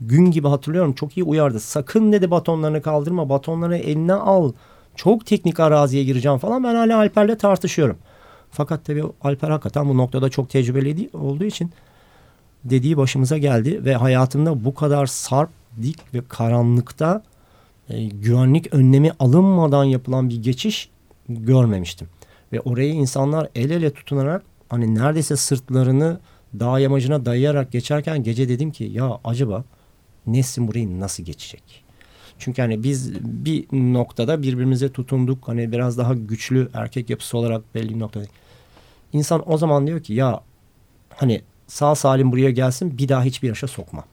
gün 0.00 0.30
gibi 0.30 0.48
hatırlıyorum. 0.48 0.92
Çok 0.92 1.16
iyi 1.16 1.24
uyardı. 1.24 1.60
Sakın 1.60 2.12
dedi 2.12 2.30
batonlarını 2.30 2.82
kaldırma. 2.82 3.28
Batonları 3.28 3.76
eline 3.76 4.14
al. 4.14 4.52
Çok 4.96 5.26
teknik 5.26 5.60
araziye 5.60 6.04
gireceğim 6.04 6.38
falan. 6.38 6.64
Ben 6.64 6.74
hala 6.74 6.98
Alper'le 6.98 7.36
tartışıyorum. 7.38 7.98
Fakat 8.50 8.84
tabii 8.84 9.04
Alper 9.22 9.50
hakikaten 9.50 9.88
bu 9.88 9.96
noktada 9.96 10.28
çok 10.28 10.50
tecrübeli 10.50 11.10
olduğu 11.12 11.44
için 11.44 11.70
dediği 12.64 12.96
başımıza 12.96 13.38
geldi 13.38 13.84
ve 13.84 13.94
hayatımda 13.94 14.64
bu 14.64 14.74
kadar 14.74 15.06
sarp, 15.06 15.50
dik 15.82 16.14
ve 16.14 16.20
karanlıkta 16.28 17.22
e, 17.88 18.04
güvenlik 18.04 18.74
önlemi 18.74 19.12
alınmadan 19.18 19.84
yapılan 19.84 20.28
bir 20.28 20.42
geçiş 20.42 20.88
görmemiştim. 21.28 22.08
Ve 22.52 22.60
oraya 22.60 22.88
insanlar 22.88 23.48
el 23.54 23.70
ele 23.70 23.90
tutunarak 23.90 24.42
hani 24.68 24.94
neredeyse 24.94 25.36
sırtlarını 25.36 26.20
dağ 26.60 26.78
yamacına 26.78 27.26
dayayarak 27.26 27.72
geçerken 27.72 28.22
gece 28.22 28.48
dedim 28.48 28.70
ki 28.70 28.84
ya 28.84 29.20
acaba 29.24 29.64
Nesin 30.26 30.68
burayı 30.68 31.00
nasıl 31.00 31.22
geçecek? 31.22 31.85
Çünkü 32.38 32.62
hani 32.62 32.82
biz 32.82 33.14
bir 33.20 33.66
noktada 33.72 34.42
birbirimize 34.42 34.92
tutunduk. 34.92 35.48
Hani 35.48 35.72
biraz 35.72 35.98
daha 35.98 36.14
güçlü 36.14 36.68
erkek 36.74 37.10
yapısı 37.10 37.38
olarak 37.38 37.74
belli 37.74 37.94
bir 37.94 38.00
noktada. 38.00 38.24
İnsan 39.12 39.52
o 39.52 39.58
zaman 39.58 39.86
diyor 39.86 40.02
ki 40.02 40.14
ya 40.14 40.40
hani 41.10 41.42
sağ 41.66 41.94
salim 41.94 42.32
buraya 42.32 42.50
gelsin 42.50 42.98
bir 42.98 43.08
daha 43.08 43.22
hiçbir 43.22 43.48
yaşa 43.48 43.66
sokma. 43.66 44.04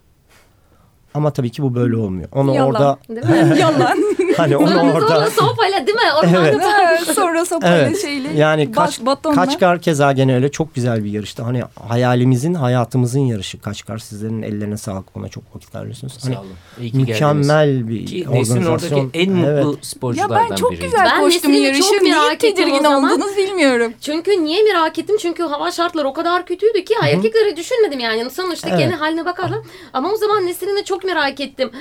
Ama 1.13 1.32
tabii 1.34 1.49
ki 1.49 1.63
bu 1.63 1.76
böyle 1.76 1.95
olmuyor. 1.97 2.30
Onu 2.32 2.56
Yalan. 2.56 2.69
orada 2.69 2.97
Değil 3.10 3.26
mi? 3.28 3.56
Yalan. 3.60 3.97
hani 4.38 4.58
onu 4.58 4.67
Sonra, 4.67 4.93
orada 4.93 5.08
sonra 5.08 5.30
sopayla 5.30 5.88
değil 5.88 5.97
mi? 5.97 6.04
Ormanda 6.19 6.39
Evet. 6.84 7.15
Sonra 7.15 7.45
sopayla 7.45 7.78
Evet. 7.78 8.02
şeyle. 8.02 8.34
Yani 8.39 8.71
kaç, 8.71 9.02
batonla. 9.02 9.36
Kaçkar 9.36 9.82
keza 9.82 10.12
gene 10.12 10.36
öyle 10.36 10.52
çok 10.52 10.76
güzel 10.76 11.04
bir 11.04 11.12
yarıştı. 11.12 11.43
Hani 11.43 11.63
hayalimizin 11.88 12.54
hayatımızın 12.54 13.19
yarışı 13.19 13.62
Kaçkar. 13.62 13.97
Sizlerin 13.97 14.41
ellerine 14.41 14.78
sağlık 14.78 15.17
ona 15.17 15.28
çok 15.30 15.43
vakit 15.56 15.76
harcıyorsunuz. 15.76 16.17
Hani 16.23 16.34
Sağ 16.36 16.39
olun. 16.41 16.49
İyi 16.82 16.91
ki 16.91 16.97
geldiniz. 16.97 17.10
mükemmel 17.10 17.88
bir 17.88 18.06
Ki 18.06 18.26
Nesrin 18.32 18.65
oradaki 18.65 18.95
organizasyon. 18.95 19.12
en 19.13 19.32
mutlu 19.32 19.49
Evet. 19.73 19.86
sporculardan 19.86 20.43
Ya 20.43 20.47
ben 20.49 20.56
çok 20.56 20.71
biriydi. 20.71 20.86
güzel 20.86 21.06
Ben 21.06 21.19
koştum 21.21 21.54
yarışı. 21.54 21.82
çok 21.82 22.02
Niye 22.02 22.38
tedirgin 22.38 22.84
oldunuz 22.84 23.38
bilmiyorum. 23.38 23.93
Çünkü 24.02 24.43
niye 24.43 24.63
merak 24.63 24.99
ettim? 24.99 25.17
Çünkü 25.21 25.43
hava 25.43 25.71
şartları 25.71 26.08
o 26.08 26.13
kadar 26.13 26.45
kötüydü 26.45 26.84
ki 26.86 26.93
erkekleri 27.04 27.58
düşünmedim 27.58 27.99
yani. 27.99 28.30
Sonuçta 28.30 28.69
Evet. 28.69 28.80
kendi 28.80 28.95
haline 28.95 29.26
bakarlar. 29.26 29.60
Ama 29.93 30.12
o 30.12 30.15
zaman 30.17 30.45
Nesrin'i 30.45 30.84
çok 30.86 31.02
merak 31.03 31.39
ettim. 31.39 31.71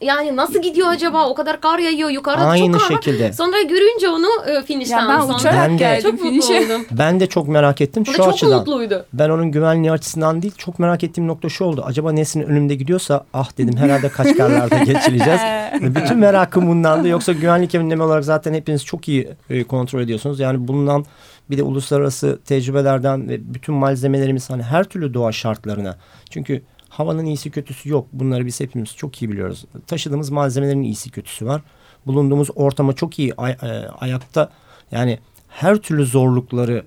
Yani 0.00 0.36
nasıl 0.36 0.62
gidiyor 0.62 0.88
acaba? 0.88 1.28
O 1.28 1.34
kadar 1.34 1.60
kar 1.60 1.78
yağıyor. 1.78 2.10
Yukarıda 2.10 2.44
Aynı 2.44 2.72
çok 2.72 2.80
kar 2.88 2.90
var. 2.96 3.02
şekilde. 3.02 3.32
Sonra 3.32 3.62
görünce 3.62 4.08
onu 4.08 4.26
e, 4.46 4.62
finişten 4.62 5.02
Ya 5.02 5.08
ben 5.08 5.20
sonra. 5.20 5.34
uçarak 5.36 5.56
Ben 5.68 5.72
de- 5.72 5.76
geldim 5.76 6.16
Çok 6.16 6.24
oldum. 6.26 6.86
Ben 6.98 7.20
de 7.20 7.26
çok 7.26 7.48
merak 7.48 7.80
ettim 7.80 8.02
O 8.02 8.10
şu 8.10 8.16
çok 8.16 8.28
açıdan. 8.28 8.58
mutluydu. 8.58 9.06
Ben 9.12 9.28
onun 9.30 9.50
güvenliği 9.52 9.92
açısından 9.92 10.42
değil 10.42 10.54
çok 10.58 10.78
merak 10.78 11.04
ettiğim 11.04 11.28
nokta 11.28 11.48
şu 11.48 11.64
oldu. 11.64 11.82
Acaba 11.86 12.12
Nesrin 12.12 12.42
önümde 12.42 12.74
gidiyorsa 12.74 13.24
ah 13.34 13.58
dedim 13.58 13.76
herhalde 13.76 14.08
Kaçkarlar'da 14.08 14.78
geçileceğiz. 14.84 15.40
Ve 15.82 15.94
Bütün 15.94 16.18
merakım 16.18 16.68
bundan 16.68 17.04
da 17.04 17.08
yoksa 17.08 17.32
güvenlik 17.32 17.74
önlemi 17.74 18.02
olarak 18.02 18.24
zaten 18.24 18.54
hepiniz 18.54 18.84
çok 18.84 19.08
iyi 19.08 19.28
e, 19.50 19.64
kontrol 19.64 20.00
ediyorsunuz. 20.00 20.40
Yani 20.40 20.68
bulunan 20.68 21.04
bir 21.50 21.58
de 21.58 21.62
uluslararası 21.62 22.38
tecrübelerden 22.44 23.28
ve 23.28 23.54
bütün 23.54 23.74
malzemelerimiz 23.74 24.50
hani 24.50 24.62
her 24.62 24.84
türlü 24.84 25.14
doğa 25.14 25.32
şartlarına. 25.32 25.96
Çünkü 26.30 26.62
havanın 26.90 27.24
iyisi 27.24 27.50
kötüsü 27.50 27.88
yok. 27.88 28.06
Bunları 28.12 28.46
biz 28.46 28.60
hepimiz 28.60 28.96
çok 28.96 29.22
iyi 29.22 29.30
biliyoruz. 29.30 29.64
Taşıdığımız 29.86 30.30
malzemelerin 30.30 30.82
iyisi 30.82 31.10
kötüsü 31.10 31.46
var. 31.46 31.62
Bulunduğumuz 32.06 32.48
ortama 32.54 32.92
çok 32.92 33.18
iyi 33.18 33.34
ay- 33.34 33.56
e, 33.62 33.66
ayakta 34.00 34.50
yani 34.92 35.18
her 35.48 35.76
türlü 35.76 36.06
zorlukları 36.06 36.84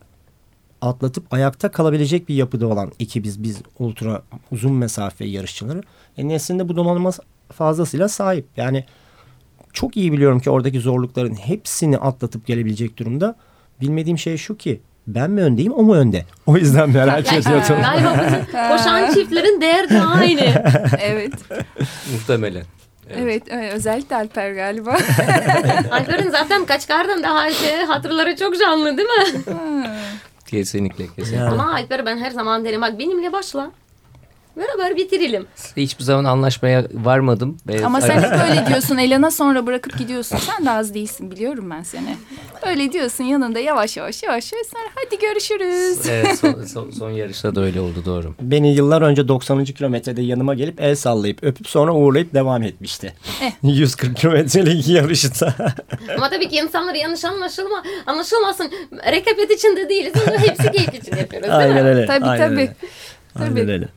atlatıp 0.81 1.33
ayakta 1.33 1.71
kalabilecek 1.71 2.29
bir 2.29 2.35
yapıda 2.35 2.67
olan 2.67 2.91
ekibiz 2.99 3.43
biz 3.43 3.61
ultra 3.79 4.21
uzun 4.51 4.73
mesafe 4.73 5.25
yarışçıları. 5.25 5.83
E 6.17 6.27
Nesrin 6.27 6.69
bu 6.69 6.75
donanıma 6.75 7.11
fazlasıyla 7.51 8.09
sahip. 8.09 8.45
Yani 8.57 8.85
çok 9.73 9.97
iyi 9.97 10.11
biliyorum 10.11 10.39
ki 10.39 10.49
oradaki 10.49 10.79
zorlukların 10.79 11.35
hepsini 11.35 11.97
atlatıp 11.97 12.47
gelebilecek 12.47 12.97
durumda. 12.97 13.35
Bilmediğim 13.81 14.17
şey 14.17 14.37
şu 14.37 14.57
ki 14.57 14.81
ben 15.07 15.31
mi 15.31 15.41
öndeyim 15.41 15.73
o 15.73 15.83
mu 15.83 15.95
önde? 15.95 16.25
O 16.45 16.57
yüzden 16.57 16.89
merak 16.89 17.33
ediyordum. 17.33 17.81
galiba 17.81 18.15
koşan 18.71 19.13
çiftlerin 19.13 19.61
derdi 19.61 19.99
aynı. 19.99 20.41
evet. 21.01 21.33
Muhtemelen. 22.13 22.63
Evet, 23.09 23.43
evet, 23.49 23.73
özellikle 23.73 24.15
Alper 24.15 24.51
galiba. 24.51 24.91
Alper'in 25.91 26.29
zaten 26.29 26.65
Kaçkar'dan 26.65 27.23
daha 27.23 27.51
şey, 27.51 27.75
hatırları 27.75 28.35
çok 28.35 28.59
canlı 28.59 28.97
değil 28.97 29.09
mi? 29.09 29.41
Kesinlikle 30.45 31.07
kesinlikle. 31.15 31.43
Ama 31.43 31.73
Alper'e 31.73 32.05
ben 32.05 32.17
her 32.17 32.31
zaman 32.31 32.65
derim 32.65 32.81
bak 32.81 32.99
benimle 32.99 33.31
başla. 33.33 33.71
Beraber 34.57 34.95
bitirelim. 34.97 35.45
Hiçbir 35.77 36.03
zaman 36.03 36.23
anlaşmaya 36.25 36.85
varmadım. 36.93 37.57
Ve 37.67 37.85
Ama 37.85 38.01
sen 38.01 38.21
hep 38.21 38.31
öyle 38.49 38.65
diyorsun. 38.69 38.97
Elena 38.97 39.31
sonra 39.31 39.65
bırakıp 39.65 39.97
gidiyorsun. 39.97 40.37
Sen 40.37 40.65
de 40.65 40.71
az 40.71 40.93
değilsin 40.93 41.31
biliyorum 41.31 41.69
ben 41.69 41.83
seni. 41.83 42.17
Öyle 42.67 42.91
diyorsun 42.93 43.23
yanında 43.23 43.59
yavaş 43.59 43.97
yavaş 43.97 44.23
yavaş 44.23 44.53
yavaş. 44.53 44.67
Sonra 44.67 44.83
hadi 44.95 45.19
görüşürüz. 45.21 46.09
Evet, 46.09 46.39
son, 46.39 46.63
son, 46.63 46.91
son 46.91 47.09
yarışta 47.09 47.55
da 47.55 47.61
öyle 47.61 47.79
oldu 47.81 48.03
doğru. 48.05 48.33
Beni 48.41 48.75
yıllar 48.75 49.01
önce 49.01 49.27
90. 49.27 49.65
kilometrede 49.65 50.21
yanıma 50.21 50.53
gelip 50.53 50.81
el 50.81 50.95
sallayıp 50.95 51.43
öpüp 51.43 51.67
sonra 51.69 51.93
uğurlayıp 51.93 52.33
devam 52.33 52.63
etmişti. 52.63 53.13
Eh. 53.41 53.51
140 53.63 54.17
kilometrelik 54.17 54.87
yarışta. 54.87 55.55
Ama 56.17 56.29
tabii 56.29 56.49
ki 56.49 56.55
insanlar 56.55 56.93
yanlış 56.95 57.25
anlaşılma, 57.25 57.83
anlaşılmasın. 58.05 58.71
Rekabet 59.11 59.51
için 59.51 59.75
de 59.75 59.89
değiliz. 59.89 60.13
Hepsi 60.37 60.71
keyif 60.71 60.93
için 60.93 61.15
yapıyoruz 61.15 61.47
değil 61.49 61.57
Aynen 61.59 61.83
mi? 61.83 61.89
öyle. 61.89 62.05
Tabii, 62.05 62.25
aynen 62.25 62.47
tabii. 62.49 62.59
Öyle. 62.61 62.75
Aynen 63.39 63.51
Tabii. 63.55 63.71
öyle. 63.71 63.87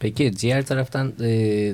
Peki 0.00 0.32
diğer 0.36 0.66
taraftan 0.66 1.12
e, 1.20 1.72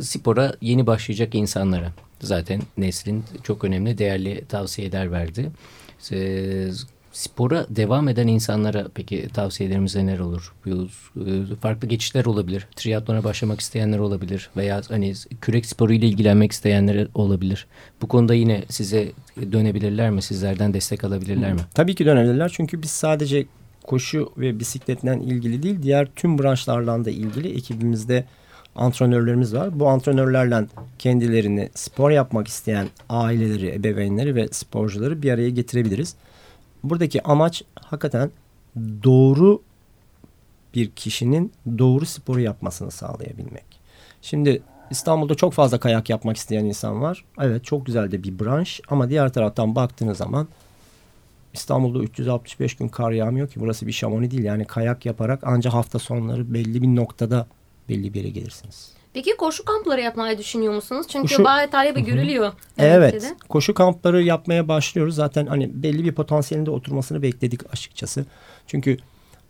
spora 0.00 0.54
yeni 0.60 0.86
başlayacak 0.86 1.34
insanlara 1.34 1.92
zaten 2.20 2.60
Nesrin 2.76 3.24
çok 3.42 3.64
önemli 3.64 3.98
değerli 3.98 4.44
tavsiyeler 4.48 5.12
verdi. 5.12 5.50
E, 6.12 6.70
spora 7.12 7.66
devam 7.70 8.08
eden 8.08 8.26
insanlara 8.26 8.88
peki 8.94 9.28
tavsiyelerimiz 9.34 9.96
neler 9.96 10.18
olur? 10.18 10.52
Bu, 10.66 10.88
e, 11.20 11.54
farklı 11.60 11.88
geçişler 11.88 12.24
olabilir. 12.24 12.66
Triatlona 12.76 13.24
başlamak 13.24 13.60
isteyenler 13.60 13.98
olabilir 13.98 14.50
veya 14.56 14.80
hani 14.88 15.14
kürek 15.40 15.66
sporu 15.66 15.92
ile 15.92 16.06
ilgilenmek 16.06 16.52
isteyenler 16.52 17.08
olabilir. 17.14 17.66
Bu 18.02 18.08
konuda 18.08 18.34
yine 18.34 18.64
size 18.68 19.12
dönebilirler 19.52 20.10
mi? 20.10 20.22
Sizlerden 20.22 20.74
destek 20.74 21.04
alabilirler 21.04 21.52
mi? 21.52 21.60
Tabii 21.74 21.94
ki 21.94 22.06
dönebilirler 22.06 22.52
çünkü 22.54 22.82
biz 22.82 22.90
sadece 22.90 23.46
koşu 23.82 24.32
ve 24.36 24.58
bisikletten 24.58 25.20
ilgili 25.20 25.62
değil 25.62 25.82
diğer 25.82 26.08
tüm 26.16 26.38
branşlardan 26.38 27.04
da 27.04 27.10
ilgili 27.10 27.54
ekibimizde 27.54 28.24
antrenörlerimiz 28.76 29.54
var. 29.54 29.80
Bu 29.80 29.88
antrenörlerle 29.88 30.66
kendilerini 30.98 31.70
spor 31.74 32.10
yapmak 32.10 32.48
isteyen 32.48 32.88
aileleri, 33.08 33.74
ebeveynleri 33.74 34.34
ve 34.34 34.48
sporcuları 34.52 35.22
bir 35.22 35.32
araya 35.32 35.50
getirebiliriz. 35.50 36.14
Buradaki 36.84 37.22
amaç 37.22 37.62
hakikaten 37.74 38.30
doğru 39.04 39.62
bir 40.74 40.90
kişinin 40.90 41.52
doğru 41.78 42.06
sporu 42.06 42.40
yapmasını 42.40 42.90
sağlayabilmek. 42.90 43.64
Şimdi 44.22 44.62
İstanbul'da 44.90 45.34
çok 45.34 45.52
fazla 45.52 45.80
kayak 45.80 46.10
yapmak 46.10 46.36
isteyen 46.36 46.64
insan 46.64 47.02
var. 47.02 47.24
Evet 47.40 47.64
çok 47.64 47.86
güzel 47.86 48.12
de 48.12 48.22
bir 48.22 48.38
branş 48.38 48.80
ama 48.88 49.10
diğer 49.10 49.32
taraftan 49.32 49.74
baktığınız 49.74 50.18
zaman 50.18 50.48
İstanbul'da 51.54 52.02
365 52.02 52.74
gün 52.76 52.88
kar 52.88 53.10
yağmıyor 53.10 53.48
ki 53.48 53.60
burası 53.60 53.86
bir 53.86 53.92
şamoni 53.92 54.30
değil. 54.30 54.44
Yani 54.44 54.64
kayak 54.64 55.06
yaparak 55.06 55.40
ancak 55.42 55.74
hafta 55.74 55.98
sonları 55.98 56.54
belli 56.54 56.82
bir 56.82 56.88
noktada 56.88 57.46
belli 57.88 58.14
bir 58.14 58.18
yere 58.20 58.28
gelirsiniz. 58.28 58.92
Peki 59.14 59.36
koşu 59.36 59.64
kampları 59.64 60.00
yapmayı 60.00 60.38
düşünüyor 60.38 60.74
musunuz? 60.74 61.06
Çünkü 61.08 61.28
Koşu- 61.28 61.44
bayağı 61.44 61.70
talebi 61.70 62.04
görülüyor. 62.04 62.52
Evet. 62.78 63.14
ülkede. 63.14 63.34
Koşu 63.48 63.74
kampları 63.74 64.22
yapmaya 64.22 64.68
başlıyoruz. 64.68 65.14
Zaten 65.14 65.46
hani 65.46 65.82
belli 65.82 66.04
bir 66.04 66.12
potansiyelinde 66.12 66.70
oturmasını 66.70 67.22
bekledik 67.22 67.72
açıkçası. 67.72 68.24
Çünkü 68.66 68.96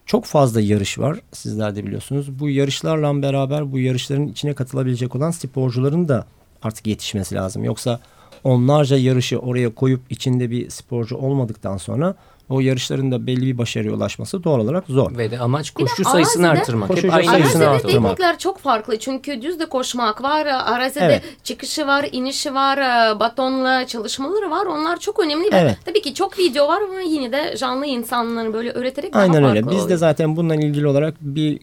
çok 0.06 0.24
fazla 0.24 0.60
yarış 0.60 0.98
var. 0.98 1.18
Sizler 1.32 1.76
de 1.76 1.86
biliyorsunuz. 1.86 2.38
Bu 2.40 2.50
yarışlarla 2.50 3.22
beraber 3.22 3.72
bu 3.72 3.78
yarışların 3.78 4.28
içine 4.28 4.54
katılabilecek 4.54 5.16
olan 5.16 5.30
sporcuların 5.30 6.08
da 6.08 6.26
artık 6.62 6.86
yetişmesi 6.86 7.34
lazım. 7.34 7.64
Yoksa 7.64 8.00
onlarca 8.44 8.96
yarışı 8.96 9.38
oraya 9.38 9.74
koyup 9.74 10.00
içinde 10.10 10.50
bir 10.50 10.70
sporcu 10.70 11.16
olmadıktan 11.16 11.76
sonra 11.76 12.14
o 12.48 12.60
yarışların 12.60 13.12
da 13.12 13.26
belli 13.26 13.46
bir 13.46 13.58
başarıya 13.58 13.92
ulaşması 13.94 14.44
doğal 14.44 14.60
olarak 14.60 14.84
zor. 14.88 15.16
Ve 15.18 15.30
de 15.30 15.38
amaç 15.38 15.76
Bir 15.76 15.82
de 15.84 15.88
koşu 15.88 16.04
sayısını 16.04 16.46
Arazi'de- 16.46 16.60
artırmak. 16.62 16.88
Koşucu 16.88 17.08
Hep 17.08 17.14
aynı 17.14 17.26
sayısını 17.30 17.68
artırmak. 17.68 18.08
teknikler 18.10 18.38
çok 18.38 18.58
farklı 18.58 18.98
çünkü 18.98 19.42
düzde 19.42 19.66
koşmak 19.66 20.22
var, 20.22 20.46
arazide 20.46 21.04
Evet. 21.04 21.22
çıkışı 21.44 21.86
var, 21.86 22.06
inişi 22.12 22.54
var, 22.54 22.78
e, 22.78 23.20
batonla 23.20 23.86
çalışmaları 23.86 24.50
var. 24.50 24.66
Onlar 24.66 24.98
çok 25.00 25.18
önemli 25.18 25.44
ve 25.52 25.56
Evet. 25.56 25.76
tabii 25.84 26.02
ki 26.02 26.14
çok 26.14 26.38
video 26.38 26.68
var 26.68 26.80
ama 26.88 27.00
yine 27.00 27.32
de 27.32 27.54
canlı 27.58 27.86
insanları 27.86 28.52
böyle 28.52 28.70
öğreterek 28.70 29.12
daha 29.14 29.22
Aynen 29.22 29.44
öyle. 29.44 29.60
farklı 29.60 29.70
Biz 29.70 29.78
de 29.78 29.84
oluyor. 29.84 29.98
zaten 29.98 30.36
bununla 30.36 30.54
ilgili 30.54 30.86
olarak 30.86 31.14
bir 31.20 31.60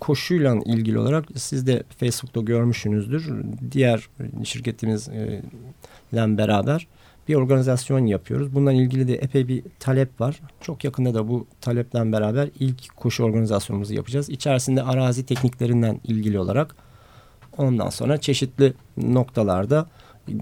koşuyla 0.00 0.56
ilgili 0.64 0.98
olarak 0.98 1.24
siz 1.36 1.66
de 1.66 1.82
Facebook'ta 1.98 2.40
görmüşsünüzdür. 2.40 3.32
Diğer 3.72 4.08
şirketimizle 4.44 5.42
beraber 6.12 6.86
bir 7.28 7.34
organizasyon 7.34 8.06
yapıyoruz. 8.06 8.54
Bununla 8.54 8.72
ilgili 8.72 9.08
de 9.08 9.14
epey 9.14 9.48
bir 9.48 9.62
talep 9.80 10.20
var. 10.20 10.40
Çok 10.60 10.84
yakında 10.84 11.14
da 11.14 11.28
bu 11.28 11.46
taleple 11.60 12.12
beraber 12.12 12.48
ilk 12.60 12.96
koşu 12.96 13.24
organizasyonumuzu 13.24 13.94
yapacağız. 13.94 14.30
İçerisinde 14.30 14.82
arazi 14.82 15.26
tekniklerinden 15.26 16.00
ilgili 16.04 16.38
olarak 16.38 16.76
ondan 17.58 17.90
sonra 17.90 18.18
çeşitli 18.18 18.72
noktalarda 18.96 19.86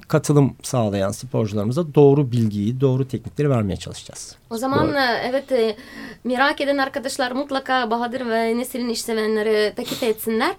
katılım 0.08 0.56
sağlayan 0.62 1.10
sporcularımıza 1.10 1.94
doğru 1.94 2.32
bilgiyi, 2.32 2.80
doğru 2.80 3.08
teknikleri 3.08 3.50
vermeye 3.50 3.76
çalışacağız. 3.76 4.36
O 4.50 4.56
zaman 4.56 4.94
e, 4.94 5.22
evet 5.24 5.52
e, 5.52 5.76
merak 6.24 6.60
eden 6.60 6.78
arkadaşlar 6.78 7.32
mutlaka 7.32 7.90
Bahadır 7.90 8.26
ve 8.26 8.58
Nesrin 8.58 8.88
işsevenleri 8.88 9.74
takip 9.74 10.02
etsinler. 10.02 10.54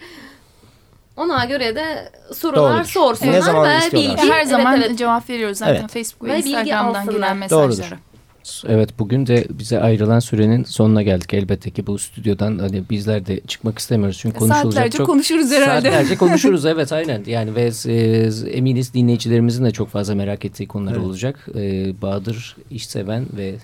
Ona 1.18 1.46
göre 1.46 1.76
de 1.76 2.12
sorular 2.34 2.74
Doğrudur. 2.74 2.90
sorsunlar 2.90 3.34
Ne 3.34 3.42
zaman 3.42 3.70
ve 3.70 3.92
bilgi. 3.92 4.18
Her 4.18 4.38
evet, 4.38 4.48
zaman 4.48 4.82
evet. 4.82 4.98
cevap 4.98 5.30
veriyoruz 5.30 5.58
zaten 5.58 5.76
Evet. 5.76 5.92
Facebook 5.92 6.30
Ve 6.30 6.34
ve 6.34 6.38
Instagram'dan 6.38 7.10
gelen 7.10 7.38
mesajlara. 7.38 7.70
Doğrudur. 7.70 8.09
Evet 8.68 9.00
bugün 9.00 9.28
de 9.28 9.46
bize 9.50 9.80
ayrılan 9.80 10.20
sürenin 10.20 10.64
sonuna 10.64 11.02
geldik. 11.02 11.34
Elbette 11.34 11.70
ki 11.70 11.88
bu 11.88 12.00
stüdyodan 12.00 12.60
hani 12.60 12.84
bizler 12.90 13.26
de 13.26 13.40
çıkmak 13.48 13.80
istemiyoruz. 13.80 14.18
Çünkü 14.18 14.40
konuşulacak 14.40 14.74
Saatlerce 14.74 14.98
çok... 14.98 15.08
konuşuruz 15.08 15.52
herhalde. 15.52 15.92
Saatlerce 15.92 16.16
konuşuruz 16.18 16.66
evet 16.66 16.92
aynen. 16.92 17.24
Yani 17.28 17.56
ve 17.56 17.72
e, 17.86 18.30
eminiz 18.52 18.94
dinleyicilerimizin 18.94 19.66
de 19.66 19.72
çok 19.72 19.90
fazla 19.90 20.16
merak 20.16 20.46
ettiği 20.46 20.68
konular 20.68 20.92
Evet. 20.92 21.04
olacak. 21.04 21.48
E, 21.56 21.94
Bahadır 22.02 22.56
işseven 22.72 23.26
ve 23.38 23.56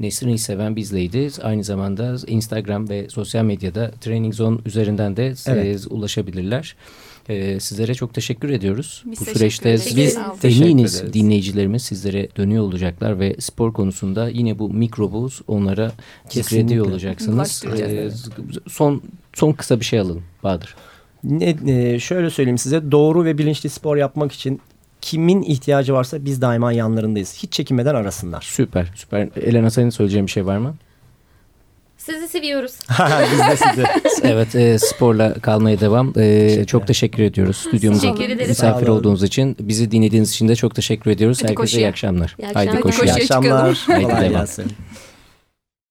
Nesrin 0.00 0.32
işseven 0.32 0.76
bizleydi. 0.76 1.28
Aynı 1.42 1.64
zamanda 1.64 2.16
Instagram 2.26 2.88
ve 2.88 3.08
sosyal 3.08 3.44
medyada 3.44 3.90
Training 4.00 4.34
Zone 4.34 4.58
üzerinden 4.66 5.16
de 5.16 5.26
e, 5.26 5.34
Evet. 5.46 5.86
E, 7.28 7.60
sizlere 7.60 7.94
çok 7.94 8.14
teşekkür 8.14 8.50
ediyoruz. 8.50 9.02
Biz 9.06 9.20
Bu 9.20 9.24
süreçte 9.24 9.72
biz 9.74 10.18
eminiz 10.44 11.12
dinleyicilerimiz 11.12 11.82
sizlere 11.82 12.28
dönüyor 12.36 12.64
olacaklar 12.64 13.20
ve 13.20 13.36
spor 13.38 13.72
konusunda 13.72 14.28
yine 14.28 14.58
bu 14.58 14.70
mikrobu 14.70 15.28
onlara 15.48 15.92
zikrediyor 16.28 16.86
olacaksınız. 16.86 17.64
E, 17.78 18.10
son 18.68 19.02
son 19.34 19.52
kısa 19.52 19.80
bir 19.80 19.84
şey 19.84 20.00
alalım 20.00 20.22
Bahadır. 20.42 20.74
Ne, 21.24 21.56
e, 21.66 21.98
şöyle 21.98 22.30
söyleyeyim 22.30 22.58
size 22.58 22.90
doğru 22.90 23.24
ve 23.24 23.38
bilinçli 23.38 23.68
spor 23.68 23.96
yapmak 23.96 24.32
için 24.32 24.60
kimin 25.00 25.42
ihtiyacı 25.42 25.94
varsa 25.94 26.24
biz 26.24 26.42
daima 26.42 26.72
yanlarındayız. 26.72 27.36
Hiç 27.42 27.52
çekinmeden 27.52 27.94
arasınlar. 27.94 28.42
Süper 28.42 28.92
süper. 28.94 29.28
Elena 29.36 29.70
senin 29.70 29.90
söyleyeceğin 29.90 30.26
bir 30.26 30.30
şey 30.30 30.46
var 30.46 30.58
mı? 30.58 30.74
Sizi 32.06 32.28
seviyoruz. 32.28 32.72
biz 33.32 33.38
de 33.38 33.56
sizi. 33.56 33.84
evet 34.28 34.54
e, 34.54 34.78
sporla 34.78 35.34
kalmaya 35.34 35.80
devam. 35.80 36.12
E, 36.18 36.64
çok 36.66 36.86
teşekkür 36.86 37.22
ediyoruz 37.22 37.56
stüdyomuza 37.56 38.14
Teşekkür 38.14 38.34
ederiz. 38.34 38.48
misafir 38.48 38.86
Sağ 38.86 38.92
olun. 38.92 39.00
olduğunuz 39.00 39.22
için. 39.22 39.56
Bizi 39.60 39.90
dinlediğiniz 39.90 40.30
için 40.30 40.48
de 40.48 40.56
çok 40.56 40.74
teşekkür 40.74 41.10
ediyoruz. 41.10 41.38
Hadi 41.38 41.42
Herkese 41.48 41.62
koşuya. 41.62 41.86
iyi 41.86 41.88
akşamlar. 41.88 42.36
İyi 42.38 42.44
Haydi 42.46 42.58
akşamlar. 42.58 42.80
koşuya. 42.82 43.14
Koşuya 43.14 43.16
İyi 43.16 43.22
akşamlar. 43.24 43.82
Haydi 43.86 44.02
Kolay 44.04 44.20
devam. 44.20 44.32
gelsin. 44.32 44.64